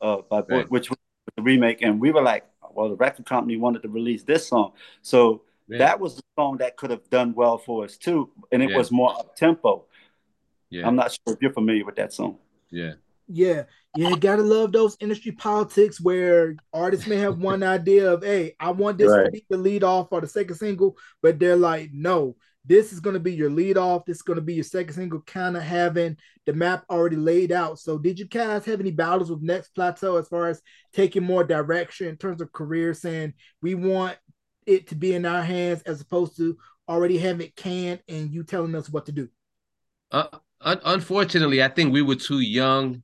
[0.00, 0.70] Uh, by right.
[0.70, 0.98] which was
[1.36, 4.72] the remake, and we were like, "Well, the record company wanted to release this song,
[5.02, 5.76] so." Yeah.
[5.80, 8.78] That was a song that could have done well for us too, and it yeah.
[8.78, 9.84] was more up tempo.
[10.70, 10.86] Yeah.
[10.86, 12.38] I'm not sure if you're familiar with that song.
[12.70, 12.94] Yeah.
[13.28, 13.64] Yeah,
[13.94, 18.70] yeah, gotta love those industry politics where artists may have one idea of, hey, I
[18.70, 19.26] want this right.
[19.26, 23.00] to be the lead off or the second single, but they're like, no, this is
[23.00, 26.16] gonna be your lead off, this is gonna be your second single, kind of having
[26.46, 27.78] the map already laid out.
[27.78, 30.62] So, did you guys have any battles with Next Plateau as far as
[30.94, 34.16] taking more direction in terms of career, saying we want
[34.64, 36.56] it to be in our hands as opposed to
[36.88, 39.28] already having it canned and you telling us what to do?
[40.10, 40.28] Uh,
[40.60, 43.02] un- unfortunately, I think we were too young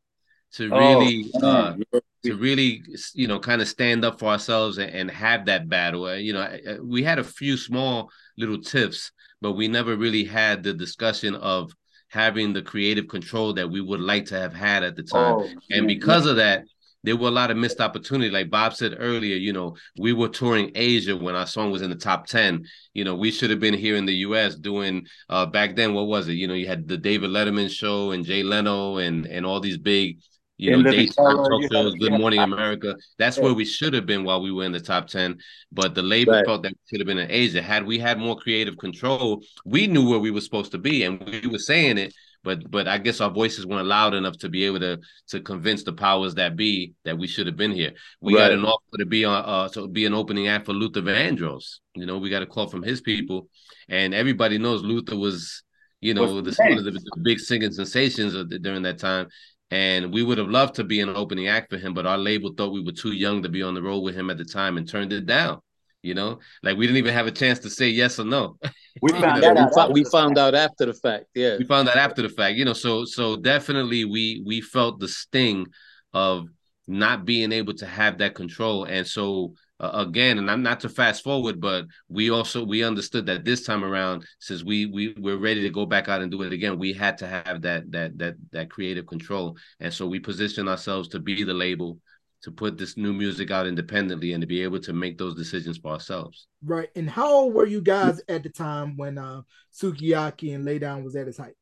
[0.54, 1.76] to oh, really oh, uh,
[2.24, 2.82] to really
[3.14, 6.06] you know kind of stand up for ourselves and, and have that battle.
[6.06, 10.62] Uh, you know, we had a few small little tiffs, but we never really had
[10.62, 11.72] the discussion of
[12.08, 15.34] having the creative control that we would like to have had at the time.
[15.34, 16.64] Oh, and because of that,
[17.02, 18.30] there were a lot of missed opportunity.
[18.30, 21.90] Like Bob said earlier, you know, we were touring Asia when our song was in
[21.90, 22.64] the top 10.
[22.94, 26.06] You know, we should have been here in the US doing uh back then, what
[26.06, 26.34] was it?
[26.34, 29.76] You know, you had the David Letterman show and Jay Leno and and all these
[29.76, 30.20] big
[30.56, 32.94] you know, daytime talk shows, Good Morning America.
[33.18, 33.44] That's yeah.
[33.44, 35.38] where we should have been while we were in the top 10.
[35.72, 36.44] But the label right.
[36.46, 37.60] felt that we should have been in Asia.
[37.60, 41.20] Had we had more creative control, we knew where we were supposed to be and
[41.24, 42.14] we were saying it.
[42.44, 45.82] But but I guess our voices weren't loud enough to be able to to convince
[45.82, 47.92] the powers that be that we should have been here.
[48.20, 48.42] We right.
[48.42, 51.78] got an offer to be on uh to be an opening act for Luther Vandross.
[51.94, 53.48] You know, we got a call from his people,
[53.88, 55.62] and everybody knows Luther was
[56.04, 59.26] you know, the, one of the, the, big singing sensations the, during that time.
[59.70, 62.52] And we would have loved to be an opening act for him, but our label
[62.52, 64.76] thought we were too young to be on the road with him at the time
[64.76, 65.60] and turned it down.
[66.02, 68.58] You know, like we didn't even have a chance to say yes or no.
[69.02, 69.68] We found you know?
[69.76, 69.92] out.
[69.92, 71.24] We, found out after the fact.
[71.34, 72.56] Yeah, we found out after the fact.
[72.56, 75.66] You know, so so definitely we we felt the sting
[76.12, 76.46] of
[76.86, 80.88] not being able to have that control, and so uh, again, and I'm not to
[80.88, 85.36] fast forward, but we also we understood that this time around, since we we we're
[85.36, 88.16] ready to go back out and do it again, we had to have that that
[88.18, 91.98] that that creative control, and so we positioned ourselves to be the label
[92.42, 95.78] to put this new music out independently and to be able to make those decisions
[95.78, 96.46] for ourselves.
[96.62, 96.90] Right.
[96.94, 101.16] And how old were you guys at the time when uh Sukiyaki and Laydown was
[101.16, 101.54] at its height?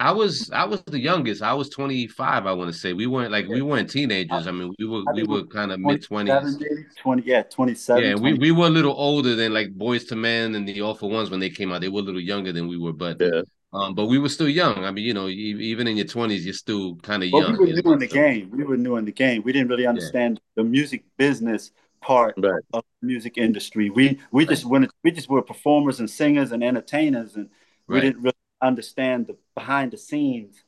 [0.00, 1.40] I was I was the youngest.
[1.40, 2.46] I was 25.
[2.46, 4.48] I want to say we weren't like we weren't teenagers.
[4.48, 6.96] I mean, we were we were kind of mid 20s.
[6.96, 8.02] 20 yeah, 27.
[8.02, 11.30] Yeah, we, we were a little older than like Boyz II Men and the All-4-Ones
[11.30, 11.80] when they came out.
[11.80, 13.42] They were a little younger than we were, but yeah.
[13.72, 14.84] um, but we were still young.
[14.84, 17.52] I mean, you know, even in your 20s, you're still kind of young.
[17.52, 18.50] We were new in the game.
[18.50, 19.42] We were new in the game.
[19.44, 20.62] We didn't really understand yeah.
[20.62, 22.62] the music business part right.
[22.72, 23.90] of the music industry.
[23.90, 24.50] We we right.
[24.50, 27.48] just went we just were performers and singers and entertainers and
[27.86, 28.34] we didn't really
[28.66, 30.62] understand the behind the scenes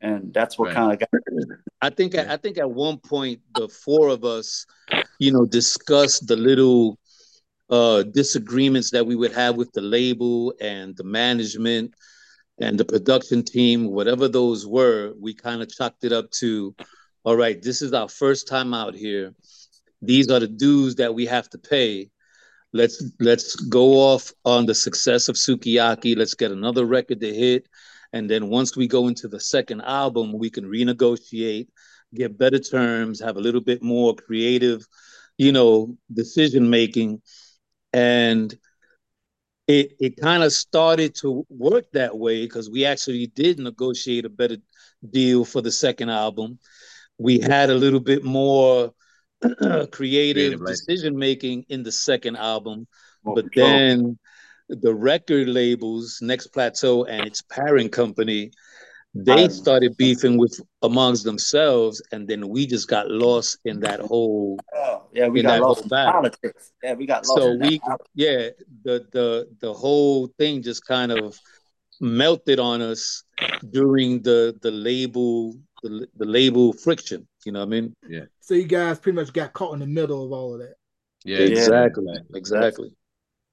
[0.00, 0.74] and that's what right.
[0.74, 1.08] kind of got
[1.80, 2.32] i think yeah.
[2.32, 4.66] i think at one point the four of us
[5.18, 6.98] you know discussed the little
[7.70, 11.94] uh disagreements that we would have with the label and the management
[12.60, 16.74] and the production team whatever those were we kind of chalked it up to
[17.24, 19.34] all right this is our first time out here
[20.02, 22.10] these are the dues that we have to pay
[22.74, 26.16] let's let's go off on the success of Sukiyaki.
[26.16, 27.68] Let's get another record to hit,
[28.12, 31.68] and then once we go into the second album, we can renegotiate,
[32.14, 34.86] get better terms, have a little bit more creative,
[35.38, 37.22] you know, decision making,
[37.92, 38.54] and
[39.66, 44.28] it it kind of started to work that way because we actually did negotiate a
[44.28, 44.56] better
[45.10, 46.58] deal for the second album.
[47.18, 48.92] We had a little bit more
[49.60, 52.86] creative, creative decision making in the second album,
[53.24, 53.66] More but control.
[53.66, 54.18] then
[54.68, 58.50] the record labels, Next Plateau and its parent company,
[59.14, 64.58] they started beefing with amongst themselves, and then we just got lost in that whole.
[64.74, 66.72] Oh, yeah, we got lost in politics.
[66.82, 67.40] Yeah, we got lost.
[67.40, 67.80] So we,
[68.14, 68.48] yeah,
[68.82, 71.38] the the the whole thing just kind of
[72.00, 73.22] melted on us
[73.70, 75.54] during the the label
[75.84, 77.28] the, the label friction.
[77.44, 77.94] You know what I mean?
[78.08, 78.24] Yeah.
[78.40, 80.74] So you guys pretty much got caught in the middle of all of that.
[81.24, 82.90] Yeah, exactly, exactly.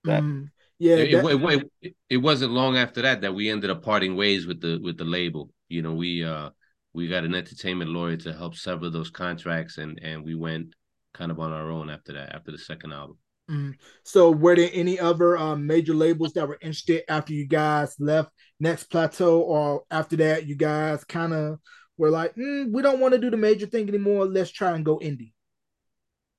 [0.06, 0.50] Mm,
[0.80, 4.48] yeah, it, it, it, it, wasn't long after that that we ended up parting ways
[4.48, 5.52] with the with the label.
[5.70, 6.50] You know, we uh
[6.94, 10.74] we got an entertainment lawyer to help sever those contracts, and and we went
[11.14, 13.18] kind of on our own after that, after the second album.
[13.50, 13.74] Mm.
[14.04, 18.32] So, were there any other um, major labels that were interested after you guys left
[18.60, 21.60] Next Plateau, or after that, you guys kind of
[22.02, 24.26] we're like, mm, we don't want to do the major thing anymore.
[24.26, 25.34] Let's try and go indie.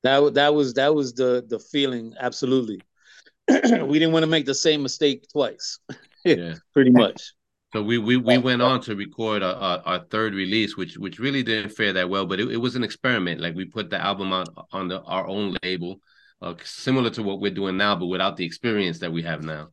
[0.03, 2.15] That that was that was the the feeling.
[2.19, 2.81] Absolutely,
[3.49, 5.79] we didn't want to make the same mistake twice.
[6.25, 7.33] yeah, pretty much.
[7.73, 11.21] So we we, we went on to record our, our, our third release, which which
[11.21, 13.41] really didn't fare that well, but it, it was an experiment.
[13.41, 16.01] Like we put the album out on the, our own label,
[16.43, 19.69] uh, similar to what we're doing now, but without the experience that we have now.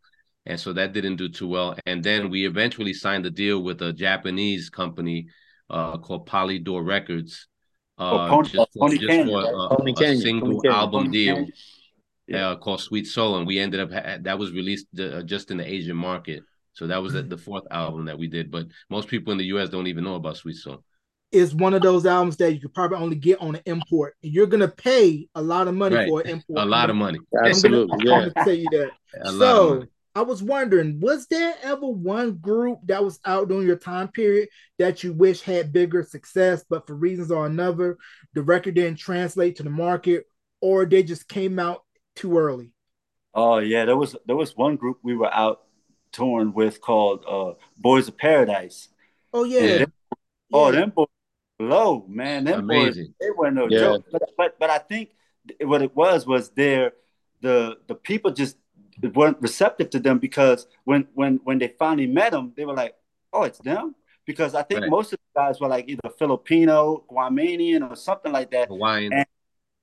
[0.46, 1.76] And so that didn't do too well.
[1.88, 5.28] And then we eventually signed a deal with a Japanese company
[5.70, 7.48] uh, called Polydor Records.
[7.98, 11.46] Uh, oh, just for, just for a, a single album deal
[12.30, 12.50] yeah.
[12.50, 15.58] uh, called Sweet Soul, and we ended up ha- that was released uh, just in
[15.58, 16.44] the Asian market.
[16.74, 18.52] So that was the fourth album that we did.
[18.52, 19.70] But most people in the U.S.
[19.70, 20.84] don't even know about Sweet Soul.
[21.32, 24.16] Is one of those albums that you could probably only get on an import.
[24.22, 26.08] You're gonna pay a lot of money right.
[26.08, 26.60] for an import.
[26.60, 27.20] A lot of money.
[27.44, 27.94] Absolutely.
[27.94, 28.16] I'm gonna, yeah.
[28.16, 28.92] I'm gonna tell you that.
[29.26, 29.84] A so
[30.16, 34.50] I was wondering, was there ever one group that was out during your time period
[34.78, 37.98] that you wish had bigger success, but for reasons or another,
[38.34, 40.26] the record didn't translate to the market,
[40.62, 41.84] or they just came out
[42.16, 42.72] too early?
[43.34, 45.62] Oh yeah, there was there was one group we were out
[46.12, 48.88] touring with called uh, Boyz of Paradize.
[49.32, 49.80] Oh yeah.
[49.80, 49.94] Them,
[50.52, 51.08] oh, them boys
[51.60, 52.46] low man.
[52.46, 53.06] Them Amazing.
[53.06, 53.80] boys they were no yeah.
[53.80, 54.06] joke.
[54.12, 55.12] But, but but I think
[55.62, 56.94] what it was was there
[57.42, 58.58] the the people just
[59.08, 62.96] weren't receptive to them because when when when they finally met them, they were like,
[63.32, 64.90] "Oh, it's them." Because I think right.
[64.90, 68.68] most of the guys were like either Filipino, Guamanian, or something like that.
[68.68, 69.14] Hawaiian.
[69.14, 69.26] And,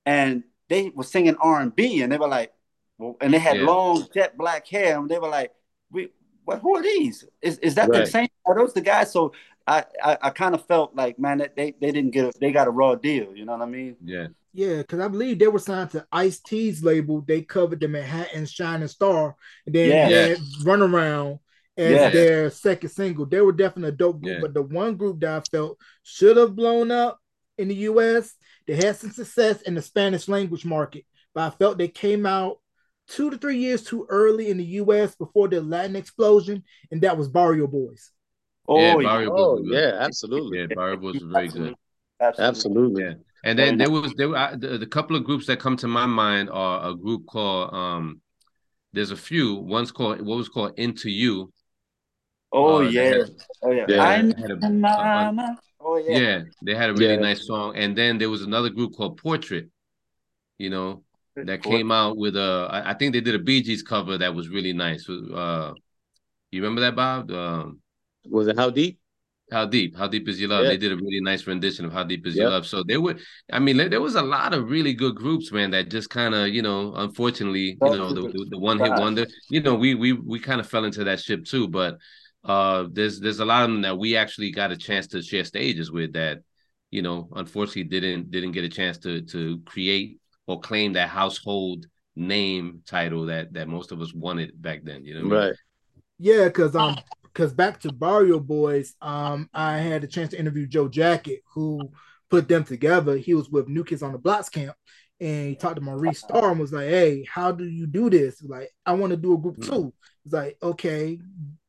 [0.05, 2.53] and they were singing R and B, and they were like,
[2.97, 3.65] well, and they had yeah.
[3.65, 5.51] long jet black hair, and they were like,
[5.91, 6.09] "We,
[6.45, 7.25] well, who are these?
[7.41, 8.05] Is is that right.
[8.05, 8.27] the same?
[8.45, 9.33] Are those the guys?" So
[9.67, 12.51] I I, I kind of felt like, man, that they they didn't get a, they
[12.51, 13.35] got a raw deal.
[13.35, 13.95] You know what I mean?
[14.03, 14.27] Yeah.
[14.53, 17.21] Yeah, because I believe they were signed to Ice T's label.
[17.21, 19.35] They covered the Manhattan Shining Star,
[19.67, 20.27] and then yeah.
[20.29, 21.39] had Runaround
[21.77, 22.09] as yeah.
[22.09, 23.27] their second single.
[23.27, 24.41] They were definitely a dope group, yeah.
[24.41, 27.19] but the one group that I felt should have blown up
[27.57, 28.33] in the US,
[28.65, 32.57] they had some success in the Spanish language market, but I felt they came out
[33.07, 37.17] two to three years too early in the US before the Latin explosion, and that
[37.17, 38.09] was Barrio Boyzz.
[38.67, 40.59] Oh, yeah, Barrio oh, yeah, absolutely.
[40.59, 41.75] Yeah, Barrio Boyzz was very good.
[42.19, 42.47] Absolutely.
[42.47, 43.03] Absolutely.
[43.03, 43.13] Yeah.
[43.43, 46.05] And then there was there were the, the couple of groups that come to my
[46.05, 48.21] mind are a group called um
[48.93, 49.55] there's a few.
[49.55, 51.51] One's called what was called Into You.
[52.51, 53.03] Oh uh, yeah.
[53.03, 53.29] Had,
[53.63, 53.85] oh yeah.
[53.87, 54.21] yeah
[54.61, 56.17] a, oh yeah.
[56.17, 57.19] Yeah, they had a really yeah.
[57.19, 57.75] nice song.
[57.77, 59.69] And then there was another group called Portrait,
[60.57, 61.03] you know,
[61.35, 64.33] that came out with a I, I think they did a Bee Gees cover that
[64.33, 65.07] was really nice.
[65.07, 65.73] Uh
[66.51, 67.29] you remember that, Bob?
[67.29, 67.81] Um,
[68.29, 68.99] was it How Deep?
[69.49, 69.95] How deep?
[69.95, 70.65] How deep is your love?
[70.65, 70.71] Yeah.
[70.71, 72.43] They did a really nice rendition of How Deep Is yep.
[72.43, 72.67] Your Love.
[72.67, 73.15] So there were,
[73.49, 75.71] I mean, there was a lot of really good groups, man.
[75.71, 79.25] That just kind of, you know, unfortunately, you know, the, the, the one hit wonder.
[79.49, 81.69] You know, we we we kind of fell into that ship too.
[81.69, 81.97] But
[82.43, 85.45] uh, there's there's a lot of them that we actually got a chance to share
[85.45, 86.39] stages with that,
[86.91, 91.85] you know, unfortunately didn't didn't get a chance to to create or claim that household
[92.17, 95.05] name title that that most of us wanted back then.
[95.05, 95.43] You know, right?
[95.43, 95.55] I mean?
[96.19, 96.97] Yeah, because um,
[97.37, 101.91] because back to Barrio Boyzz, um, I had a chance to interview Joe Jacket, who
[102.31, 103.15] put them together.
[103.15, 104.75] He was with New Kids on the Blocks camp,
[105.19, 108.41] and he talked to Maurice Starr and was like, "Hey, how do you do this?
[108.41, 111.19] Like, I want to do a group too." He's like, "Okay,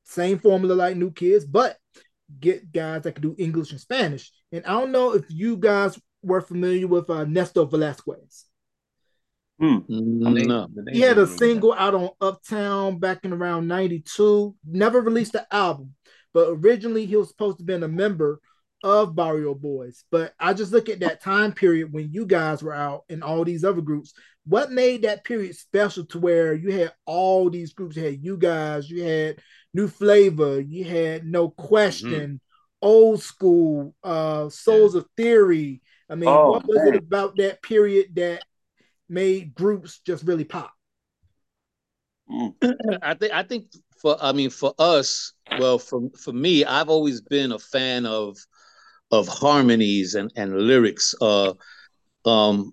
[0.04, 1.76] same formula like New Kids, but
[2.40, 6.00] get guys that can do English and Spanish." And I don't know if you guys
[6.22, 8.46] were familiar with uh, Nestor Velasquez.
[9.60, 9.78] Hmm.
[9.88, 10.68] No.
[10.92, 14.54] He had a single out on Uptown back in around 92.
[14.64, 15.94] Never released the album,
[16.32, 18.40] but originally he was supposed to be a member
[18.84, 20.04] of Barrio Boyzz.
[20.10, 23.44] But I just look at that time period when you guys were out and all
[23.44, 24.14] these other groups.
[24.46, 27.96] What made that period special to where you had all these groups?
[27.96, 29.40] You had you guys, you had
[29.74, 32.36] New Flavor, you had No Question, mm-hmm.
[32.80, 35.00] Old School, uh, Souls yeah.
[35.00, 35.82] of Theory.
[36.08, 36.94] I mean, oh, what was man.
[36.94, 38.42] it about that period that
[39.08, 40.72] made groups just really pop?
[42.30, 42.54] Mm.
[43.02, 43.66] I think I think
[44.00, 48.36] for I mean for us, well for for me, I've always been a fan of
[49.10, 51.14] of harmonies and and lyrics.
[51.20, 51.54] Uh,
[52.24, 52.72] um,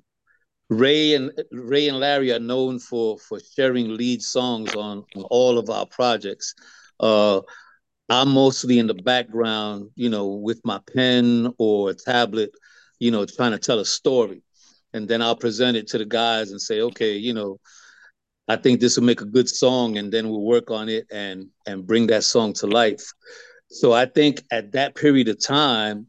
[0.69, 5.57] Ray and Ray and Larry are known for for sharing lead songs on, on all
[5.57, 6.53] of our projects.
[6.99, 7.41] Uh,
[8.09, 12.51] I'm mostly in the background, you know, with my pen or tablet,
[12.99, 14.43] you know, trying to tell a story
[14.95, 17.59] and then I'll present it to the guys and say, okay, you know,
[18.47, 21.47] I think this will make a good song, and then we'll work on it and
[21.65, 23.03] and bring that song to life.
[23.69, 26.07] So I think at that period of time,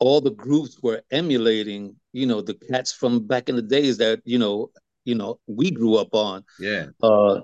[0.00, 4.20] all the groups were emulating, you know, the cats from back in the days that
[4.24, 4.70] you know,
[5.04, 6.44] you know, we grew up on.
[6.60, 6.86] Yeah.
[7.02, 7.40] Uh,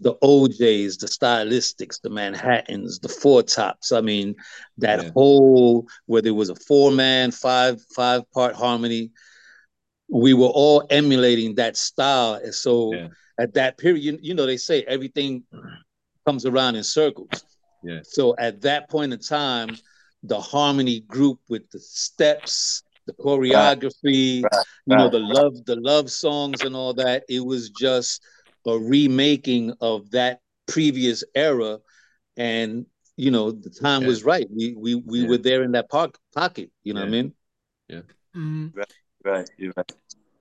[0.00, 3.92] the O'Jays, the Stylistics, the Manhattans, the Four Tops.
[3.92, 4.36] I mean,
[4.78, 5.10] that yeah.
[5.10, 9.10] whole where there was a four man, five five part harmony
[10.12, 12.34] we were all emulating that style.
[12.34, 13.08] And so yeah.
[13.40, 15.42] at that period, you, you know, they say everything
[16.26, 17.44] comes around in circles.
[17.82, 18.00] Yeah.
[18.04, 19.76] So at that point in time,
[20.22, 24.52] the harmony group with the steps, the choreography, right.
[24.52, 24.64] Right.
[24.86, 28.22] you know, the love, the love songs and all that, it was just
[28.66, 31.78] a remaking of that previous era.
[32.36, 32.86] And
[33.16, 34.08] you know, the time yeah.
[34.08, 34.46] was right.
[34.54, 35.28] We we we yeah.
[35.28, 36.70] were there in that park, pocket.
[36.82, 37.34] You know what I mean?
[37.88, 38.00] Yeah.
[38.34, 38.80] Mm-hmm.
[39.24, 39.48] Right.
[39.56, 39.92] You're right.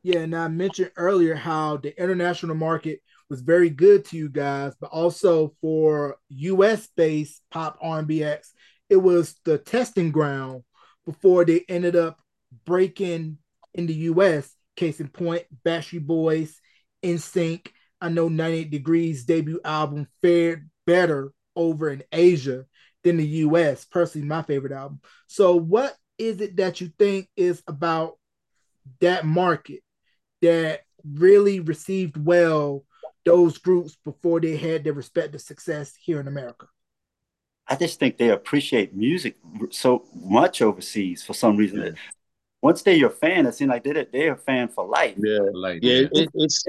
[0.04, 4.74] Yeah, and I mentioned earlier how the international market was very good to you guys,
[4.82, 8.54] but also for US based pop R&B acts,
[8.90, 10.64] it was the testing ground
[11.06, 12.20] before they ended up
[12.66, 13.38] breaking
[13.74, 14.54] in the US.
[14.76, 16.60] Case in point, Backstreet Boys,
[17.04, 17.68] NSYNC.
[18.00, 22.66] I know 98 Degrees debut album fared better over in Asia
[23.04, 23.86] than the US.
[23.86, 25.02] Personally, my favorite album.
[25.28, 28.16] So, what is it that you think is about
[29.00, 29.82] that market
[30.42, 32.84] that really received well
[33.26, 36.68] those groups before they had their respective success here in America?
[37.68, 39.38] I just think they appreciate music
[39.70, 41.82] so much overseas for some reason.
[41.82, 41.92] Yeah.
[42.62, 45.16] Once they're your fan, it seems like they're, they're a fan for life.
[45.18, 46.64] Yeah, like yeah, it, it's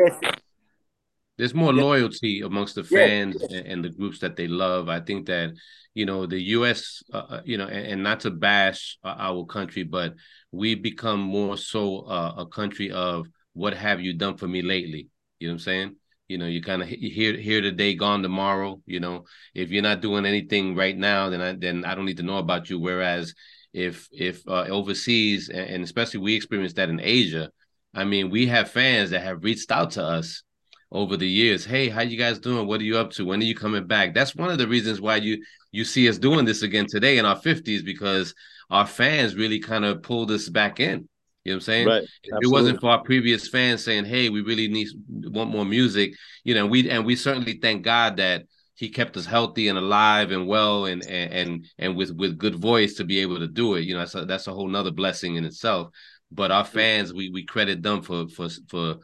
[1.43, 3.59] there's more loyalty amongst the fans yeah.
[3.59, 4.89] and, and, the groups that they love.
[4.89, 5.53] I think that
[5.93, 7.03] you know the U.S.
[7.13, 10.15] Uh, uh, you know, and, and, not to bash our country, but
[10.53, 15.09] we become more so uh, a country of what have you done for me lately?
[15.41, 15.97] You know what I'm saying?
[16.29, 18.81] You know, you kind of here here today, gone tomorrow.
[18.87, 22.19] You know, if you're not doing anything right now, then I then I don't need
[22.19, 22.79] to know about you.
[22.79, 23.35] Whereas
[23.73, 27.51] if if uh, overseas and especially we experience that in Asia,
[27.93, 30.45] I mean, we have fans that have reached out to us
[30.93, 31.65] over the years.
[31.65, 32.67] Hey, how you guys doing?
[32.67, 33.25] What are you up to?
[33.25, 34.15] When are you coming back?
[34.15, 37.25] That's one of the reasons why you you see us doing this again today in
[37.25, 38.35] our 50s because
[38.71, 41.09] our fans really kind of pulled us back in.
[41.45, 41.89] You know what I'm saying?
[41.89, 42.03] Right.
[42.03, 46.15] If it wasn't for our previous fans saying, "Hey, we really need want more music,"
[46.45, 48.45] you know, we and we certainly thank God that
[48.77, 52.55] He kept us healthy and alive and well and and and, and with with good
[52.55, 53.81] voice to be able to do it.
[53.81, 55.89] You know, that's a, that's a whole nother blessing in itself.
[56.31, 58.99] But our fans, we we credit them for for for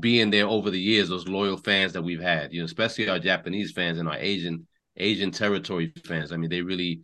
[0.00, 1.08] being there over the years.
[1.08, 4.66] Those loyal fans that we've had, you know, especially our Japanese fans and our Asian
[4.96, 6.32] Asian territory fans.
[6.32, 7.02] I mean, they really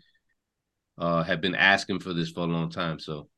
[0.98, 2.98] uh, have been asking for this for a long time.
[2.98, 3.28] So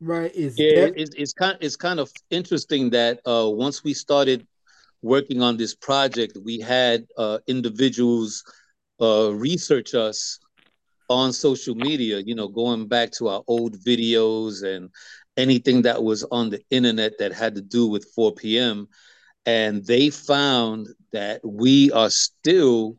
[0.00, 0.34] Right.
[0.34, 1.00] Is yeah, that...
[1.00, 4.46] it's, it's kind it's kind of interesting that uh, once we started
[5.02, 8.44] working on this project, we had uh, individuals
[9.00, 10.38] uh, research us
[11.08, 14.90] on social media, you know, going back to our old videos and
[15.36, 18.88] anything that was on the internet that had to do with 4 p.m.
[19.46, 22.96] And they found that we are still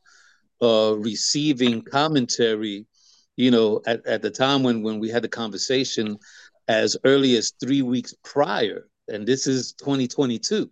[0.61, 2.85] uh, receiving commentary,
[3.35, 6.17] you know, at, at the time when, when we had the conversation
[6.67, 8.87] as early as three weeks prior.
[9.07, 10.69] And this is 2022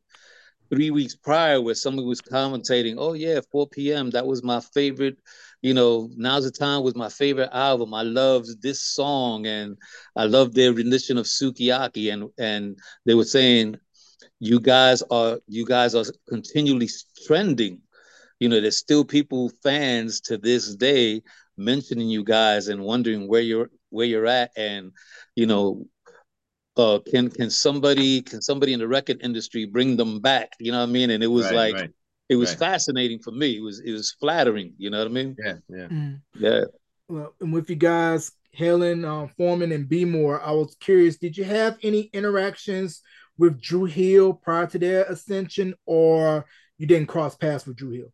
[0.74, 4.10] three weeks prior where somebody was commentating, oh yeah, 4 p.m.
[4.10, 5.18] That was my favorite,
[5.64, 7.94] you know, Now's the Time was my favorite album.
[7.94, 9.78] I loved this song and
[10.14, 12.12] I loved their rendition of Sukiyaki.
[12.14, 13.78] And and they were saying,
[14.40, 16.90] you guys are you guys are continually
[17.26, 17.80] trending.
[18.40, 21.22] You know, there's still people, fans to this day
[21.56, 24.52] mentioning you guys and wondering where you're where you're at.
[24.58, 24.92] And,
[25.34, 25.88] you know,
[26.76, 30.50] uh, can can somebody can somebody in the record industry bring them back?
[30.60, 31.10] You know what I mean?
[31.10, 31.92] And it was right, like right,
[32.34, 32.60] it was right.
[32.60, 33.58] fascinating for me.
[33.58, 34.74] It was it was flattering.
[34.78, 35.36] You know what I mean?
[35.44, 36.22] Yeah, yeah, mm.
[36.38, 36.62] yeah.
[37.08, 41.18] Well, and with you guys, Helen, uh, Foreman, and B More, I was curious.
[41.18, 43.02] Did you have any interactions
[43.38, 46.46] with Dru Hill prior to their ascension, or
[46.78, 48.14] you didn't cross paths with Dru Hill?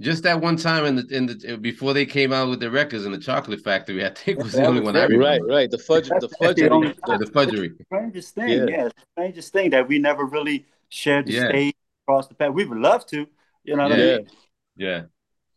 [0.00, 3.06] Just that one time in the in the before they came out with the records
[3.06, 5.24] in the Chocolate Factory, I think was the only one I remember.
[5.24, 5.70] Right, right.
[5.70, 7.72] The fudge, the fudgery, yeah, the fudgery.
[7.86, 8.64] Strangest thing, yeah.
[8.68, 11.48] yeah, strangest thing that we never really shared the yeah.
[11.48, 11.74] stage
[12.06, 12.52] across the path.
[12.52, 13.26] We would love to,
[13.64, 13.88] you know.
[13.88, 14.28] yeah, I mean?
[14.76, 15.02] yeah.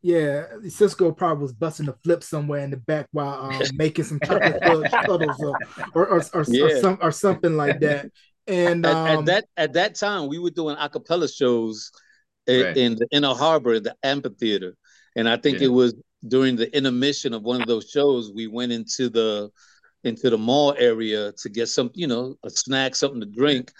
[0.04, 4.20] Yeah, Sisqo probably was busting a flip somewhere in the back while um, making some
[4.24, 5.58] chocolate fudge puddles or
[5.96, 6.64] or, or, or, yeah.
[6.64, 8.10] or, some, or something like that.
[8.48, 11.92] And um, at, at, that at that time, we were doing acapella shows
[12.48, 12.78] right.
[12.78, 14.76] in the Inner Harbor, the amphitheater.
[15.16, 15.66] And I think yeah.
[15.66, 15.96] it was
[16.28, 19.50] during the intermission of one of those shows, we went into the
[20.04, 23.72] into the mall area to get some, you know, a snack, something to drink.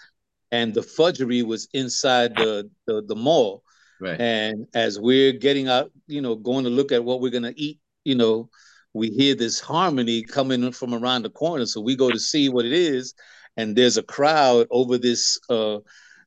[0.52, 3.64] And the fudgery was inside the, the, the mall.
[4.00, 4.20] Right.
[4.20, 7.80] And as we're getting out, you know, going to look at what we're gonna eat,
[8.06, 8.50] you know,
[8.94, 11.66] we hear this harmony coming from around the corner.
[11.66, 13.14] So we go to see what it is,
[13.58, 15.80] and there's a crowd over this uh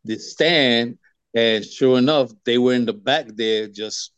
[0.05, 0.99] this stand
[1.35, 4.12] and sure enough, they were in the back there just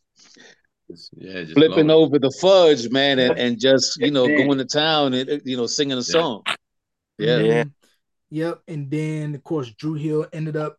[1.15, 5.13] yeah, just flipping over the fudge, man, and, and just you know going to town
[5.13, 6.43] and you know singing a song.
[7.17, 7.39] Yeah.
[7.39, 7.63] yeah.
[8.33, 8.61] Yep.
[8.67, 10.77] And then of course Dru Hill ended up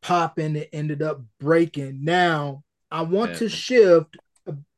[0.00, 0.56] popping.
[0.56, 2.02] It ended up breaking.
[2.02, 3.38] Now I want yeah.
[3.40, 4.16] to shift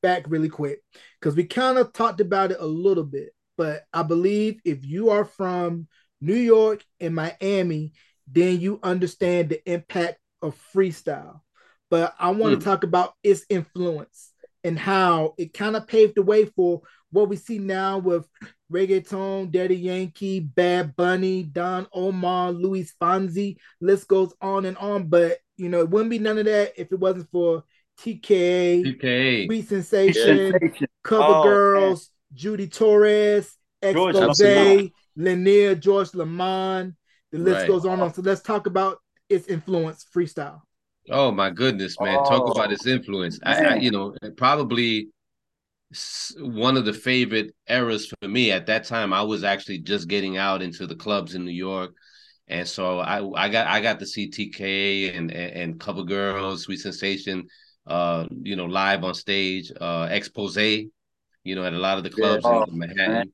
[0.02, 0.80] back really quick
[1.20, 5.10] because we kind of talked about it a little bit, but I believe if you
[5.10, 5.86] are from
[6.20, 7.92] New York and Miami,
[8.26, 11.42] then you understand the impact of freestyle,
[11.90, 12.58] but I want mm.
[12.58, 14.32] to talk about its influence
[14.64, 16.82] and how it kind of paved the way for
[17.16, 18.28] what we see now with
[18.70, 23.56] reggaeton, Daddy Yankee, Bad Bunny, Don Omar, Luis Fonsi.
[23.80, 26.92] List goes on and on, but you know it wouldn't be none of that if
[26.92, 27.64] it wasn't for
[28.00, 30.86] TKA, TKA, Sweet Sensation, Sensation.
[31.02, 32.38] Cover oh, Girls, man.
[32.38, 36.94] Judy Torres, Expose, Lanier, George Lamond.
[37.32, 37.68] The list right.
[37.68, 38.14] goes on and on.
[38.14, 38.98] So let's talk about
[39.28, 40.60] its influence freestyle?
[41.10, 42.18] Oh my goodness, man!
[42.20, 43.38] Oh, Talk about its influence.
[43.44, 45.08] I, I, you know, probably
[46.38, 49.12] one of the favorite eras for me at that time.
[49.12, 51.94] I was actually just getting out into the clubs in New York,
[52.48, 56.62] and so I, I got I got to see TK and and, and Cover Girls,
[56.62, 57.46] Sweet Sensation,
[57.86, 60.56] uh, you know, live on stage, uh, Expose,
[61.44, 62.64] you know, at a lot of the clubs yeah.
[62.66, 63.32] in Manhattan.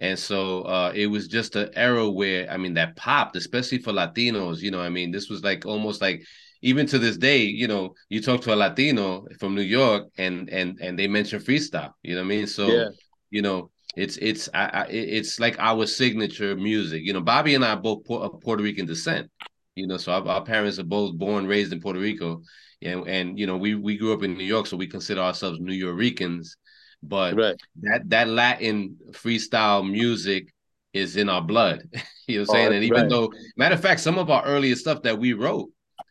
[0.00, 3.92] And so uh, it was just an era where I mean that popped, especially for
[3.92, 4.60] Latinos.
[4.60, 6.24] You know, I mean, this was like almost like
[6.64, 10.48] even to this day, you know, you talk to a Latino from New York and
[10.48, 11.92] and and they mention freestyle.
[12.02, 12.46] You know what I mean?
[12.46, 12.88] So yeah.
[13.30, 17.02] you know, it's it's I, I, it's like our signature music.
[17.04, 19.30] You know, Bobby and I are both of Puerto Rican descent.
[19.76, 22.40] You know, so our, our, parents are both born raised in Puerto Rico,
[22.80, 25.60] and and you know we we grew up in New York, so we consider ourselves
[25.60, 26.56] New Yorkers.
[27.02, 27.56] But right.
[27.82, 30.48] that that Latin freestyle music
[30.94, 31.82] is in our blood.
[32.26, 32.68] you know what I'm saying?
[32.68, 33.10] Oh, and even right.
[33.10, 35.68] though matter of fact, some of our earliest stuff that we wrote,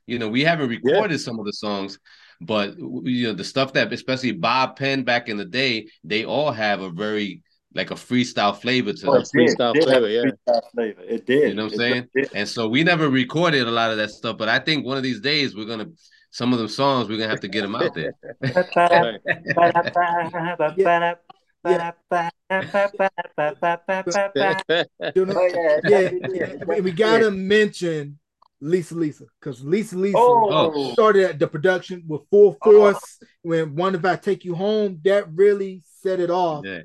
[0.08, 1.18] you know, we haven't recorded yeah.
[1.18, 2.00] some of the songs,
[2.42, 6.52] but you know, the stuff that especially Bob Penn back in the day, they all
[6.52, 7.42] have a very
[7.76, 9.24] like a freestyle flavor to oh, them.
[9.24, 10.24] Freestyle it flavor, yeah.
[10.24, 11.02] Freestyle flavor.
[11.02, 11.50] It did.
[11.50, 12.08] You know what I'm saying?
[12.36, 15.04] And so we never recorded a lot of that stuff, but I think one of
[15.04, 15.88] these days we're gonna
[16.32, 18.14] some of them songs we're gonna have to get them out there.
[25.86, 28.20] yeah, yeah, we gotta mention
[28.64, 30.94] Lisa Lisa because Lisa Lisa oh.
[30.94, 32.72] started at the production with full oh.
[32.72, 33.20] force.
[33.22, 33.28] Oh.
[33.44, 36.82] When one if I take you home, that really set it off yeah.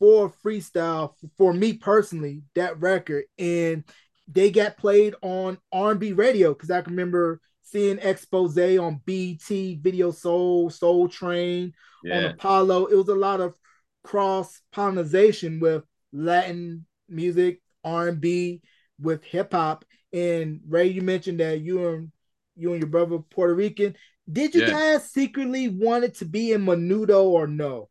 [0.00, 2.42] for freestyle for me personally.
[2.56, 3.84] That record and
[4.26, 10.10] they got played on R&B radio because I can remember seeing expose on BT, Video
[10.10, 11.72] Soul, Soul Train,
[12.02, 12.16] yeah.
[12.16, 12.86] on Apollo.
[12.86, 13.54] It was a lot of
[14.02, 18.62] cross pollination with Latin music, R and B,
[19.00, 19.84] with hip hop.
[20.12, 22.12] And Ray, you mentioned that you and
[22.56, 23.96] you and your brother Puerto Rican.
[24.30, 24.70] Did you yeah.
[24.70, 27.88] guys secretly want it to be in Menudo or no?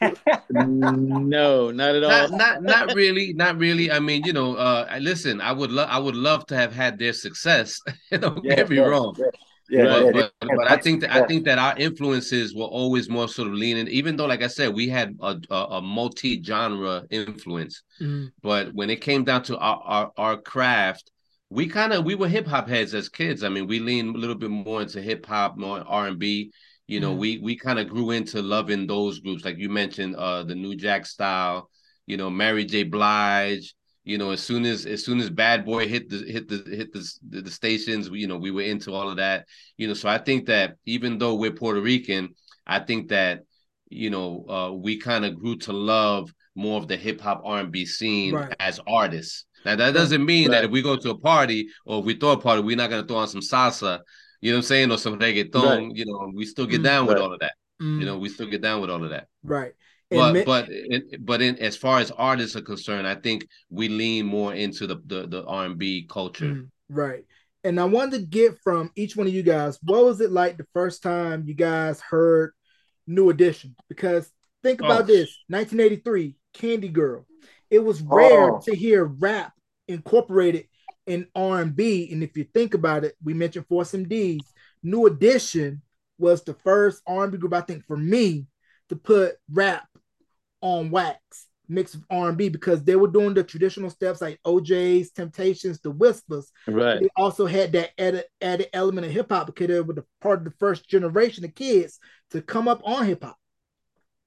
[0.50, 2.28] no, not at all.
[2.28, 3.90] Not, not, not really, not really.
[3.90, 6.98] I mean, you know, uh, listen, I would love, I would love to have had
[6.98, 7.80] their success.
[8.10, 9.14] Don't yeah, get me yeah, wrong.
[9.18, 9.26] Yeah.
[9.70, 13.28] Yeah, but, but, but, I think that I think that our influences were always more
[13.28, 17.82] sort of leaning, even though, like I said, we had a, a, a multi-genre influence.
[18.00, 18.32] Mm.
[18.42, 21.10] But when it came down to our our, our craft,
[21.50, 23.42] we kind of we were hip hop heads as kids.
[23.42, 26.52] I mean, we leaned a little bit more into hip hop, more R and B.
[26.86, 27.18] You know, mm.
[27.18, 30.74] we we kind of grew into loving those groups, like you mentioned, uh, the New
[30.74, 31.70] Jack Style.
[32.06, 32.84] You know, Mary J.
[32.84, 33.74] Blige
[34.08, 36.94] you know, as soon as as soon as Bad Boy hit the hit the hit
[36.94, 39.44] the the, the stations, we, you know, we were into all of that.
[39.76, 42.30] You know, so I think that even though we're Puerto Rican,
[42.66, 43.42] I think that
[43.90, 47.60] you know uh, we kind of grew to love more of the hip hop R
[47.60, 48.56] and B scene right.
[48.58, 49.44] as artists.
[49.64, 50.56] Now that doesn't mean right.
[50.56, 52.90] that if we go to a party or if we throw a party, we're not
[52.90, 54.00] gonna throw on some salsa,
[54.40, 55.54] you know what I'm saying, or some reggaeton.
[55.54, 55.96] Right.
[55.96, 57.54] You know, we still get mm, down with all of that.
[57.82, 58.00] Mm.
[58.00, 59.28] You know, we still get down with all of that.
[59.42, 59.72] Right
[60.10, 64.26] but but in, but in as far as artists are concerned, I think we lean
[64.26, 66.46] more into the the, the R and B culture.
[66.46, 67.24] Mm, right.
[67.64, 70.56] And I wanted to get from each one of you guys, what was it like
[70.56, 72.52] the first time you guys heard
[73.06, 73.74] New Edition?
[73.88, 74.30] Because
[74.62, 75.06] think about oh.
[75.06, 77.26] this: 1983, Candy Girl.
[77.70, 78.60] It was rare oh.
[78.64, 79.52] to hear rap
[79.86, 80.66] incorporated
[81.06, 82.08] in R and B.
[82.12, 84.52] And if you think about it, we mentioned Force MD's.
[84.82, 85.82] New Edition
[86.18, 88.46] was the first R and B group I think for me
[88.88, 89.86] to put rap
[90.60, 95.80] on wax mix of R&B because they were doing the traditional steps like O'Jays, Temptations,
[95.80, 96.50] the Whispers.
[96.66, 97.00] Right.
[97.00, 100.38] They also had that added, added element of hip hop because they were the part
[100.38, 101.98] of the first generation of kids
[102.30, 103.36] to come up on hip hop.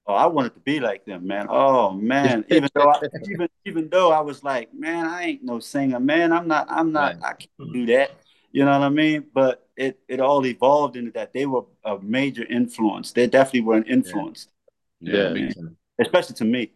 [0.06, 1.46] Oh, I wanted to be like them, man.
[1.48, 5.60] Oh man, even though I, even even though I was like, man, I ain't no
[5.60, 6.32] singer, man.
[6.32, 6.66] I'm not.
[6.70, 7.14] I'm not.
[7.16, 7.24] Right.
[7.24, 8.10] I can't do that.
[8.50, 9.24] You know what I mean?
[9.32, 11.32] But it it all evolved into that.
[11.32, 13.12] They were a major influence.
[13.12, 14.48] They definitely were an influence.
[15.00, 15.34] Yeah.
[15.34, 15.50] yeah
[15.98, 16.72] especially to me.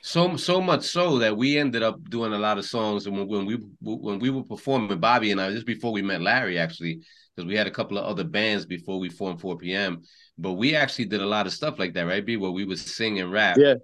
[0.00, 3.26] So so much so that we ended up doing a lot of songs, and when,
[3.26, 7.00] when we when we were performing, Bobby and I, just before we met Larry, actually,
[7.38, 10.02] because we had a couple of other bands before we formed 4 p.m.
[10.38, 12.24] But we actually did a lot of stuff like that, right?
[12.26, 13.56] B, where we would sing and rap.
[13.60, 13.74] Yeah,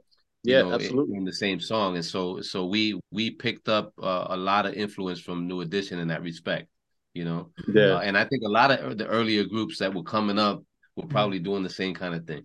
[0.43, 1.15] yeah, know, absolutely.
[1.15, 4.67] In, in, the same song, and so so we we picked up uh, a lot
[4.67, 6.67] of influence from New Edition in that respect.
[7.13, 7.95] You know, yeah.
[7.95, 10.65] Uh, and I think a lot of the earlier groups that were coming up
[10.97, 12.43] were probably doing the same kind of thing.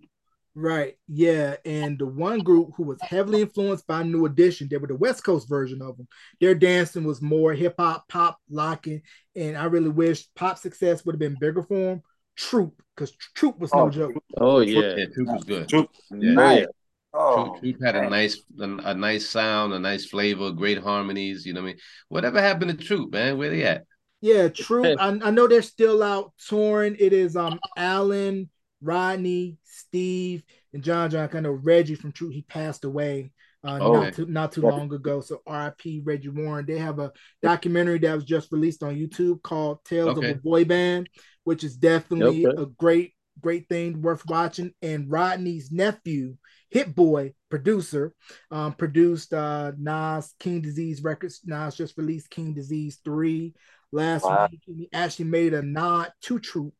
[0.54, 0.96] Right.
[1.08, 1.56] Yeah.
[1.64, 5.22] And the one group who was heavily influenced by New Edition, they were the West
[5.24, 6.08] Coast version of them.
[6.40, 9.02] Their dancing was more hip hop, pop, locking.
[9.36, 12.02] And I really wish pop success would have been bigger for them.
[12.36, 14.24] Troop, because Troop was no oh, joke.
[14.38, 14.94] Oh yeah.
[14.96, 15.68] yeah, Troop was good.
[15.68, 16.32] Troop, yeah.
[16.32, 16.66] Nice.
[17.12, 21.44] Oh, Troop, Troop had a nice, a, a, nice sound, a nice flavor, great harmonies.
[21.44, 21.80] You know what I mean?
[22.08, 23.36] Whatever happened to Troop, man?
[23.36, 23.84] Where they at?
[24.20, 24.98] Yeah, Troop.
[24.98, 26.96] I, I know they're still out touring.
[26.98, 28.48] It is um Alan,
[28.82, 31.28] Rodney, Steve, and John John.
[31.32, 32.28] I know Reggie from True.
[32.30, 35.20] He passed away uh, oh, not too not too long ago.
[35.20, 36.02] So R.I.P.
[36.04, 36.64] Reggie Warren.
[36.66, 37.12] They have a
[37.42, 40.30] documentary that was just released on YouTube called Tales okay.
[40.30, 41.08] of a Boy Band,
[41.44, 42.62] which is definitely okay.
[42.62, 44.72] a great great thing worth watching.
[44.80, 46.36] And Rodney's nephew,
[46.70, 48.14] Hit Boy, producer,
[48.50, 51.40] um, produced uh, Nas King Disease records.
[51.44, 53.54] Nas just released King Disease three
[53.92, 54.48] last wow.
[54.50, 54.62] week.
[54.64, 56.74] He actually made a nod to Troop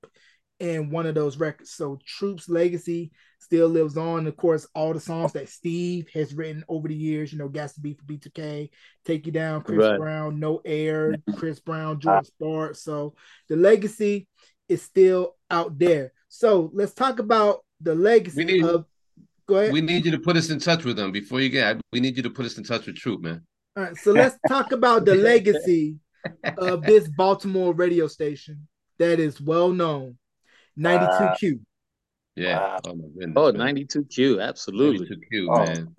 [0.60, 1.70] in one of those records.
[1.70, 4.26] So Troop's legacy still lives on.
[4.26, 7.74] Of course, all the songs that Steve has written over the years, you know, Gots
[7.74, 8.68] Ta Be for B2K,
[9.04, 9.98] Take You Down, Chris right.
[9.98, 12.84] Brown, No Air, Chris Brown, Jordin Sparks.
[12.84, 13.14] So
[13.48, 14.28] the legacy
[14.68, 16.12] is still out there.
[16.28, 18.84] So let's talk about the legacy need, of
[19.48, 19.72] go ahead.
[19.72, 22.16] We need you to put us in touch with them before you get we need
[22.16, 23.42] you to put us in touch with Troop, man.
[23.76, 25.96] All right, so let's talk about the legacy
[26.58, 30.18] of this Baltimore radio station that is well known
[30.78, 31.60] 92Q.
[32.36, 32.58] Yeah.
[32.58, 32.78] Wow.
[32.86, 34.42] Oh, my goodness, oh 92Q.
[34.42, 35.08] Absolutely.
[35.08, 35.94] 92Q, oh, man.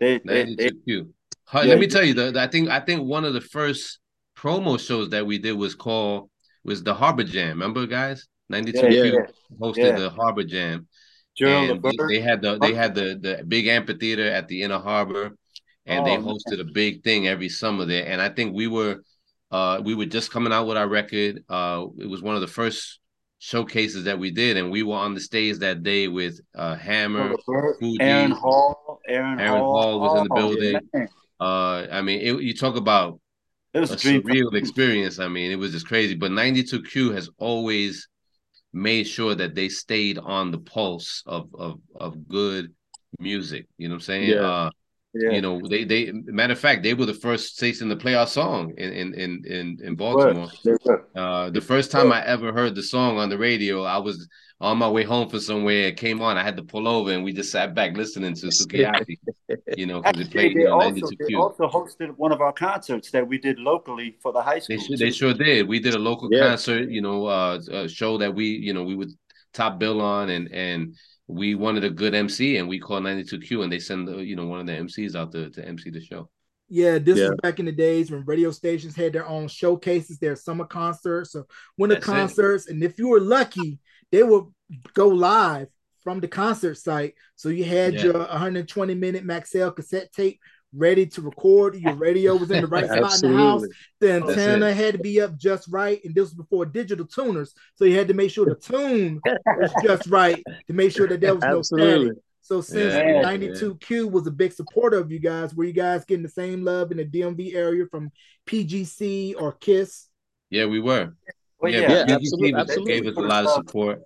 [0.00, 1.08] They, they, 92Q.
[1.54, 3.98] yeah, let me tell you, the, the, I think I think one of the first
[4.36, 6.30] promo shows that we did was called
[6.64, 7.50] was the Harbor Jam.
[7.50, 8.26] Remember, guys?
[8.52, 9.20] 92Q yeah,
[9.60, 10.86] hosted the Harbor Jam.
[11.40, 15.36] and they, they, had the they had the the big amphitheater at the inner harbor
[15.86, 16.68] and oh, they hosted man.
[16.68, 18.96] a big thing every summer there and i think we were
[19.52, 22.48] uh we were just coming out with our record uh it was one of the
[22.48, 22.98] first
[23.38, 27.34] showcases that we did, and we were on the stage that day with uh, Hammer,
[27.78, 31.08] Fuji, Aaron Hall, Aaron, Aaron Hall, Hall was in the oh, building.
[31.40, 33.20] uh, I mean, it, you talk about
[33.74, 35.18] it was a, a surreal experience.
[35.18, 36.14] I mean, it was just crazy.
[36.14, 38.08] But 92Q has always
[38.72, 42.74] made sure that they stayed on the pulse of of of good
[43.18, 43.66] music.
[43.76, 44.30] You know what I'm saying?
[44.30, 44.40] Yeah.
[44.40, 44.70] Uh,
[45.18, 45.30] yeah.
[45.30, 48.26] You know, they they matter of fact, they were the first station to play our
[48.26, 50.48] song in in in in, in Baltimore.
[51.16, 54.28] Uh, the first time I ever heard the song on the radio, I was
[54.60, 55.88] on my way home from somewhere.
[55.88, 56.36] It came on.
[56.36, 59.16] I had to pull over, and we just sat back listening to Sukiyaki.
[59.76, 60.56] you know, because it played.
[60.56, 64.16] They, you know, also, they also hosted one of our concerts that we did locally
[64.22, 64.78] for the high school.
[64.90, 65.66] They, they sure did.
[65.66, 66.48] We did a local yeah.
[66.48, 66.90] concert.
[66.90, 69.10] You know, uh, a show that we you know we would
[69.52, 70.94] top bill on, and and
[71.28, 74.46] we wanted a good MC and we called 92Q and they send the, you know
[74.46, 76.28] one of the MCs out to, to MC the show.
[76.70, 77.28] Yeah, this yeah.
[77.28, 81.34] was back in the days when radio stations had their own showcases, their summer concerts
[81.34, 81.46] or
[81.78, 82.66] winter That's concerts.
[82.66, 82.74] It.
[82.74, 83.78] And if you were lucky,
[84.10, 84.44] they would
[84.92, 85.68] go live
[86.02, 87.14] from the concert site.
[87.36, 88.04] So you had yeah.
[88.04, 90.40] your 120 minute Maxell cassette tape
[90.74, 91.76] ready to record.
[91.76, 93.64] Your radio was in the right spot in the house.
[94.00, 96.00] The antenna had to be up just right.
[96.04, 97.54] And this was before digital tuners.
[97.74, 101.20] So you had to make sure the tune was just right to make sure that
[101.20, 102.12] there was no static.
[102.40, 104.02] So since yeah, 92Q yeah.
[104.04, 106.96] was a big supporter of you guys, were you guys getting the same love in
[106.96, 108.10] the DMV area from
[108.46, 110.08] PGC or KISS?
[110.48, 111.14] Yeah, we were.
[111.60, 113.00] Well, yeah, yeah, absolutely, gave, absolutely.
[113.00, 114.00] gave us a lot of support.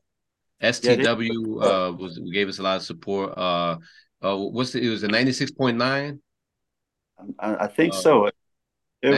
[0.60, 3.36] STW uh, was gave us a lot of support.
[3.36, 3.76] Uh,
[4.22, 6.20] uh, what's the, it was a ninety six point nine.
[7.38, 8.30] I, I think uh, so.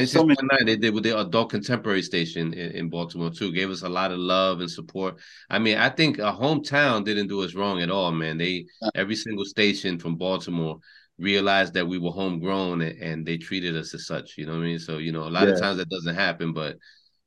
[0.07, 0.37] So many...
[0.65, 3.53] they did with the adult contemporary station in, in, Baltimore too.
[3.53, 5.21] Gave us a lot of love and support.
[5.51, 8.39] I mean, I think a hometown didn't do us wrong at all, man.
[8.39, 10.79] They every single station from Baltimore
[11.19, 14.39] realized that we were homegrown and, and they treated us as such.
[14.39, 14.79] You know what I mean?
[14.79, 15.53] So you know, a lot yeah.
[15.55, 16.79] of times that doesn't happen, but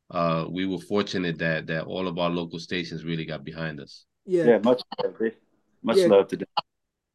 [0.09, 4.05] uh, we were fortunate that that all of our local stations really got behind us.
[4.25, 5.15] Yeah, yeah much love,
[5.83, 6.07] much yeah.
[6.07, 6.47] love to them.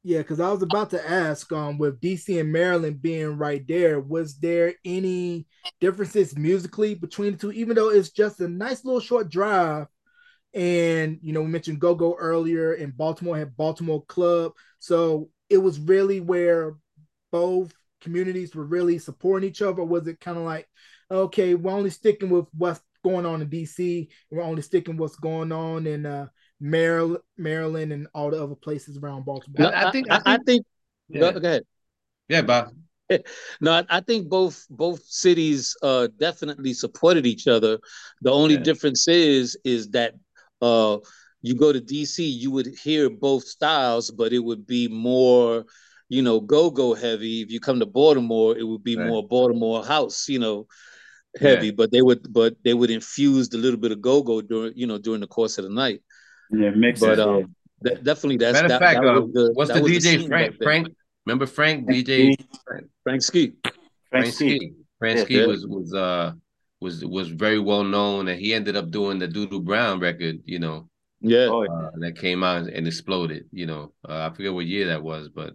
[0.05, 4.00] Yeah, because I was about to ask, um, with DC and Maryland being right there,
[4.00, 5.46] was there any
[5.80, 7.53] differences musically between the two?
[7.53, 9.86] Even though it's just a nice little short drive,
[10.55, 15.59] and you know, we mentioned Go Go earlier, and Baltimore had Baltimore Club, so it
[15.59, 16.74] was really where
[17.30, 19.84] both communities were really supporting each other.
[19.84, 20.66] was it kind of like,
[21.12, 25.53] okay, we're only sticking with what's going on in DC, we're only sticking what's going
[25.53, 26.26] on in uh,
[26.63, 29.71] Maryland, Maryland, and all the other places around Baltimore.
[29.71, 30.07] No, I, think.
[30.11, 30.65] I, I think.
[31.09, 31.21] yeah.
[31.21, 31.65] go, go, ahead.
[32.29, 32.73] Yeah, Bob.
[33.61, 37.81] no, I think both both cities uh, definitely supported each other.
[38.23, 38.63] The only yeah.
[38.63, 40.15] difference is is that
[40.63, 40.99] uh,
[41.43, 45.65] you go to DC, you would hear both styles, but it would be more,
[46.09, 47.43] you know, go go heavy.
[47.43, 49.09] If you come to Baltimore, it would be right.
[49.09, 50.69] more Baltimore house, you know,
[51.41, 51.67] heavy.
[51.67, 51.73] Yeah.
[51.77, 54.87] But they would but they would infuse a little bit of go go during you
[54.87, 56.03] know during the course of the night.
[56.53, 60.18] Yeah, mix but, um, definitely that's Matter that, fact, that uh, the, what's the DJ
[60.18, 60.57] the Frank?
[60.62, 60.88] Frank,
[61.26, 61.88] remember Frank?
[61.88, 62.34] DJ
[62.66, 63.53] Frank, Frank Ski.
[64.11, 64.72] Frank, Ski.
[64.98, 65.46] Frank Ski yeah.
[65.46, 66.32] was was uh
[66.80, 70.40] was was very well known, and he ended up doing the Doodoo Brown record.
[70.44, 70.88] You know.
[71.24, 71.50] Yeah.
[71.50, 73.46] Uh, that came out and exploded.
[73.53, 75.55] You know, uh, I forget what year that was, but.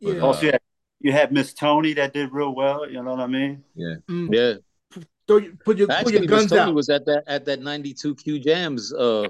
[0.00, 0.14] Yeah.
[0.14, 0.58] But, uh, also, yeah,
[1.00, 2.88] you had Miss Tony that did real well.
[2.90, 3.62] You know what I mean?
[3.74, 3.94] Yeah.
[4.08, 4.34] Mm.
[4.34, 5.02] Yeah.
[5.28, 6.74] So you put your, Actually, put your guns Miss Tony out.
[6.74, 9.28] was at that at that ninety two Q Jams uh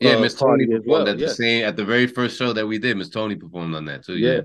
[0.00, 1.26] yeah, uh, Miss Tony performed well, at yeah.
[1.26, 2.96] the same at the very first show that we did.
[2.96, 4.16] Miss Tony performed on that too.
[4.16, 4.42] Yeah,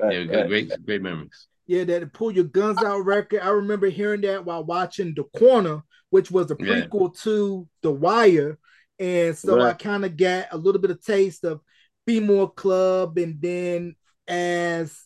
[0.00, 0.48] yeah, yeah right.
[0.48, 1.46] great, great memories.
[1.66, 3.40] Yeah, that pull your guns out record.
[3.40, 7.20] I remember hearing that while watching The Corner, which was a prequel yeah.
[7.22, 8.58] to The Wire,
[8.98, 9.66] and so right.
[9.66, 11.60] I kind of got a little bit of taste of
[12.06, 13.96] B-More Club, and then
[14.26, 14.98] as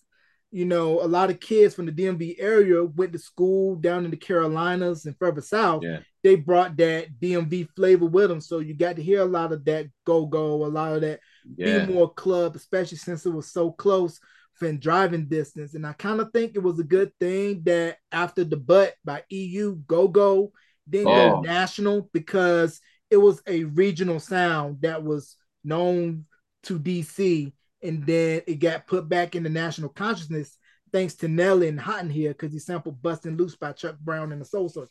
[0.53, 4.11] you know, a lot of kids from the DMV area went to school down in
[4.11, 5.83] the Carolinas and further south.
[5.83, 6.01] Yeah.
[6.23, 8.41] They brought that DMV flavor with them.
[8.41, 11.21] So you got to hear a lot of that go go, a lot of that
[11.57, 11.87] yeah.
[11.87, 14.21] B-more club, especially since it was so close
[14.53, 15.73] from driving distance.
[15.73, 19.25] And I kind of think it was a good thing that after the butt by
[19.31, 20.53] EU go go,
[20.87, 21.37] then oh.
[21.37, 22.79] go national because
[23.11, 26.27] it was a regional sound that was known
[26.65, 27.53] to DC
[27.83, 30.57] and then it got put back in the national consciousness
[30.93, 34.33] thanks to Nelly and Hot in here because he sampled "Busting Loose" by Chuck Brown
[34.33, 34.91] and the Soul Searchers.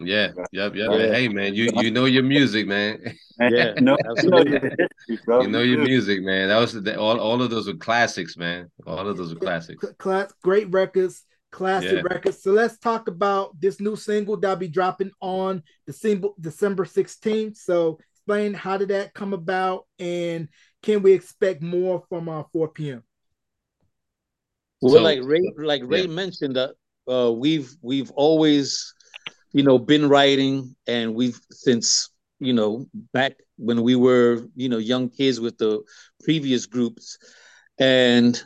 [0.00, 0.90] Yeah, yep, yep.
[0.90, 1.12] Yeah.
[1.12, 2.98] Hey, man, you you know your music, man.
[3.38, 6.48] Yeah, no, you know your music, man.
[6.48, 7.20] That was the, all.
[7.20, 8.70] All of those were classics, man.
[8.86, 9.84] All of those were classics.
[9.98, 11.22] Class, great records,
[11.52, 12.12] classic yeah.
[12.12, 12.42] records.
[12.42, 17.56] So let's talk about this new single that'll be dropping on December December sixteenth.
[17.56, 20.48] So explain how did that come about, and
[20.84, 23.02] can we expect more from our uh, 4 p.m.?
[24.82, 26.08] Well, so, like Ray, like Ray yeah.
[26.08, 26.74] mentioned, that
[27.10, 28.92] uh, we've we've always,
[29.52, 34.76] you know, been writing, and we've since you know back when we were you know
[34.76, 35.82] young kids with the
[36.22, 37.16] previous groups,
[37.78, 38.42] and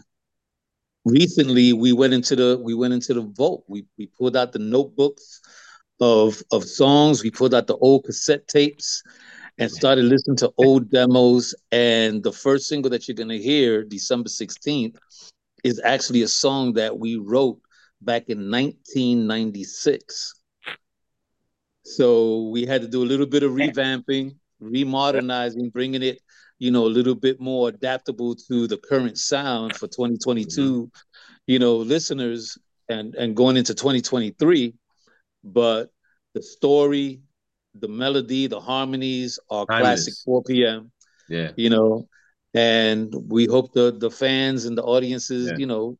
[1.04, 3.64] recently we went into the we went into the vault.
[3.66, 5.40] We we pulled out the notebooks
[6.00, 7.24] of of songs.
[7.24, 9.02] We pulled out the old cassette tapes,
[9.58, 11.54] and started listening to old demos.
[11.72, 14.96] And the first single that you're going to hear, December 16th,
[15.64, 17.60] is actually a song that we wrote
[18.00, 20.34] back in 1996.
[21.82, 26.20] So we had to do a little bit of revamping, remodernizing, bringing it,
[26.58, 30.84] you know, a little bit more adaptable to the current sound for 2022, mm-hmm.
[31.46, 34.74] you know, listeners and and going into 2023.
[35.42, 35.90] But
[36.34, 37.22] the story,
[37.80, 40.04] the melody, the harmonies are Timeless.
[40.04, 40.90] classic 4 p.m.
[41.28, 41.50] Yeah.
[41.56, 42.08] You know,
[42.54, 45.58] and we hope the the fans and the audiences, yeah.
[45.58, 45.98] you know,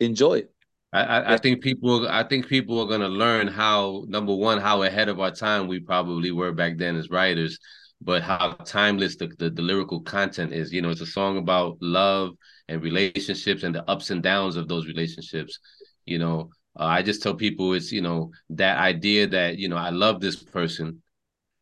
[0.00, 0.54] enjoy it.
[0.92, 5.10] I, I, think people I think people are gonna learn how number one how ahead
[5.10, 7.58] of our time we probably were back then as writers,
[8.00, 10.72] but how timeless the, the, the lyrical content is.
[10.72, 12.36] You know, it's a song about love
[12.68, 15.58] and relationships and the ups and downs of those relationships.
[16.06, 19.76] You know, uh, I just tell people it's you know that idea that you know
[19.76, 21.02] I love this person,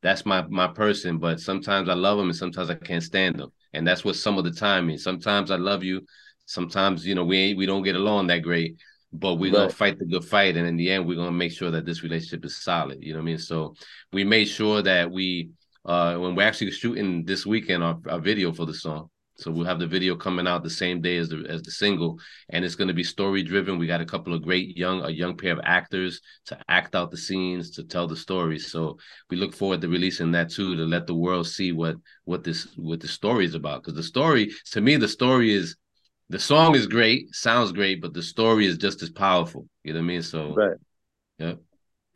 [0.07, 3.51] that's my my person, but sometimes I love them and sometimes I can't stand them,
[3.73, 5.03] and that's what some of the time means.
[5.03, 6.03] Sometimes I love you,
[6.47, 8.77] sometimes you know we ain't we don't get along that great
[9.13, 9.61] but we're right.
[9.61, 12.03] gonna fight the good fight, and in the end, we're gonna make sure that this
[12.03, 12.99] relationship is solid.
[13.03, 13.39] You know what I mean?
[13.39, 13.75] So
[14.13, 15.51] we made sure that we,
[15.85, 19.09] uh, when we're actually shooting this weekend our, our video for the song,
[19.39, 22.19] so we'll have the video coming out the same day as the as the single,
[22.49, 23.79] and it's going to be story driven.
[23.79, 27.11] We got a couple of great young a young pair of actors to act out
[27.11, 28.71] the scenes to tell the stories.
[28.71, 28.99] So
[29.31, 32.67] we look forward to releasing that too to let the world see what what this
[32.77, 33.83] what the story is about.
[33.83, 35.77] Because the story, to me, the story is
[36.29, 39.69] the song is great, sounds great, but the story is just as powerful.
[39.85, 40.23] You know what I mean?
[40.23, 40.77] So, right.
[41.39, 41.55] Yeah.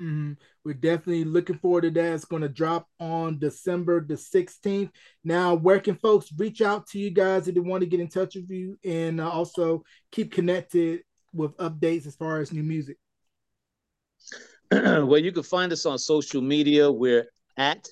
[0.01, 0.33] Mm-hmm.
[0.65, 2.15] We're definitely looking forward to that.
[2.15, 4.91] It's going to drop on December the 16th.
[5.25, 8.09] Now, where can folks reach out to you guys if they want to get in
[8.09, 9.83] touch with you and uh, also
[10.13, 11.01] keep connected
[11.33, 12.99] with updates as far as new music?
[14.71, 16.93] well, you can find us on social media.
[16.93, 17.89] We're at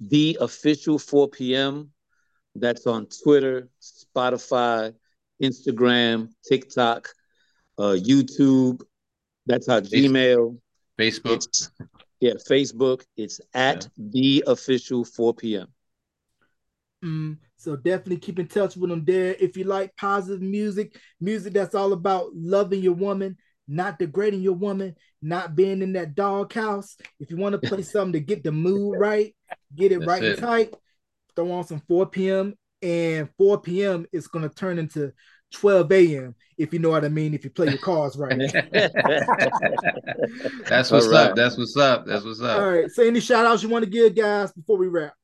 [0.00, 1.90] the official 4 p.m.
[2.56, 4.92] That's on Twitter, Spotify,
[5.40, 7.08] Instagram, TikTok,
[7.78, 8.82] uh, YouTube.
[9.46, 10.58] That's our Gmail.
[11.00, 11.36] Facebook.
[11.36, 11.70] It's,
[12.20, 13.04] yeah, Facebook.
[13.16, 14.04] It's at yeah.
[14.10, 15.68] the official 4 p.m.
[17.04, 19.34] Mm, so definitely keep in touch with them there.
[19.40, 24.54] If you like positive music, music that's all about loving your woman, not degrading your
[24.54, 26.96] woman, not being in that doghouse.
[27.18, 29.34] If you want to play something to get the mood right,
[29.74, 30.32] get it that's right it.
[30.32, 30.74] and tight,
[31.34, 34.06] throw on some 4 p.m and 4 p.m.
[34.12, 35.12] is going to turn into
[35.52, 36.34] 12 a.m.
[36.56, 38.38] if you know what I mean, if you play your cards right.
[40.68, 41.30] That's what's right.
[41.30, 41.36] up.
[41.36, 42.06] That's what's up.
[42.06, 42.60] That's what's up.
[42.60, 42.90] All right.
[42.90, 45.14] So any shout outs you want to give, guys, before we wrap?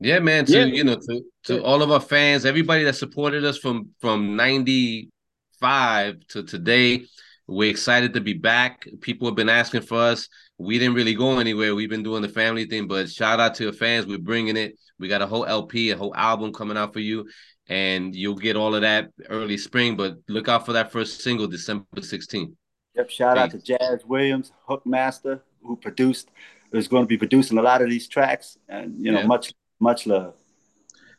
[0.00, 0.44] Yeah, man.
[0.46, 0.64] To yeah.
[0.64, 6.26] you know, to, to all of our fans, everybody that supported us from from 95
[6.28, 7.06] to today.
[7.48, 8.86] We're excited to be back.
[9.00, 10.28] People have been asking for us.
[10.58, 11.74] We didn't really go anywhere.
[11.74, 14.06] We've been doing the family thing, but shout out to the fans.
[14.06, 14.78] We're bringing it.
[14.98, 17.28] We got a whole LP, a whole album coming out for you,
[17.72, 19.96] and you'll get all of that early spring.
[19.96, 22.52] But look out for that first single, December 16th.
[22.94, 23.10] Yep.
[23.10, 23.42] Shout Peace.
[23.42, 26.30] out to Jazz Williams, Hookmaster, who produced,
[26.72, 29.26] is going to be producing a lot of these tracks, and you know, yeah.
[29.26, 30.34] much much love.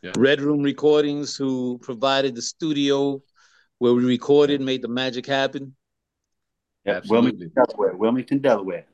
[0.02, 0.12] Yeah.
[0.16, 3.20] Red Room Recordings, who provided the studio
[3.78, 5.74] where we recorded, made the magic happen.
[6.84, 7.06] Yep.
[7.08, 7.96] Wilmington, Delaware.
[7.96, 8.86] Wilmington, Delaware.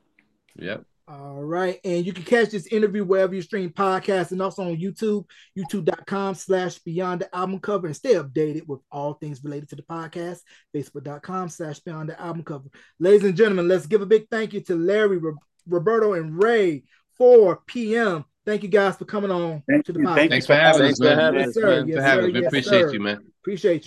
[0.55, 0.83] Yep.
[1.11, 1.77] All right.
[1.83, 5.25] And you can catch this interview wherever you stream podcasts and also on YouTube,
[5.57, 9.81] youtube.com slash beyond the album cover and stay updated with all things related to the
[9.81, 10.39] podcast,
[10.73, 12.69] facebook.com slash beyond the album cover.
[12.97, 15.19] Ladies and gentlemen, let's give a big thank you to Larry,
[15.67, 16.83] Roberto, and Ray
[17.17, 18.23] 4 p.m.
[18.45, 20.29] Thank you guys for coming on thank to the podcast.
[20.29, 21.33] Thanks for having us, man.
[21.33, 21.85] Yes, sir.
[21.85, 22.31] Yes, sir.
[22.31, 23.19] We appreciate you, man.
[23.41, 23.79] Appreciate you.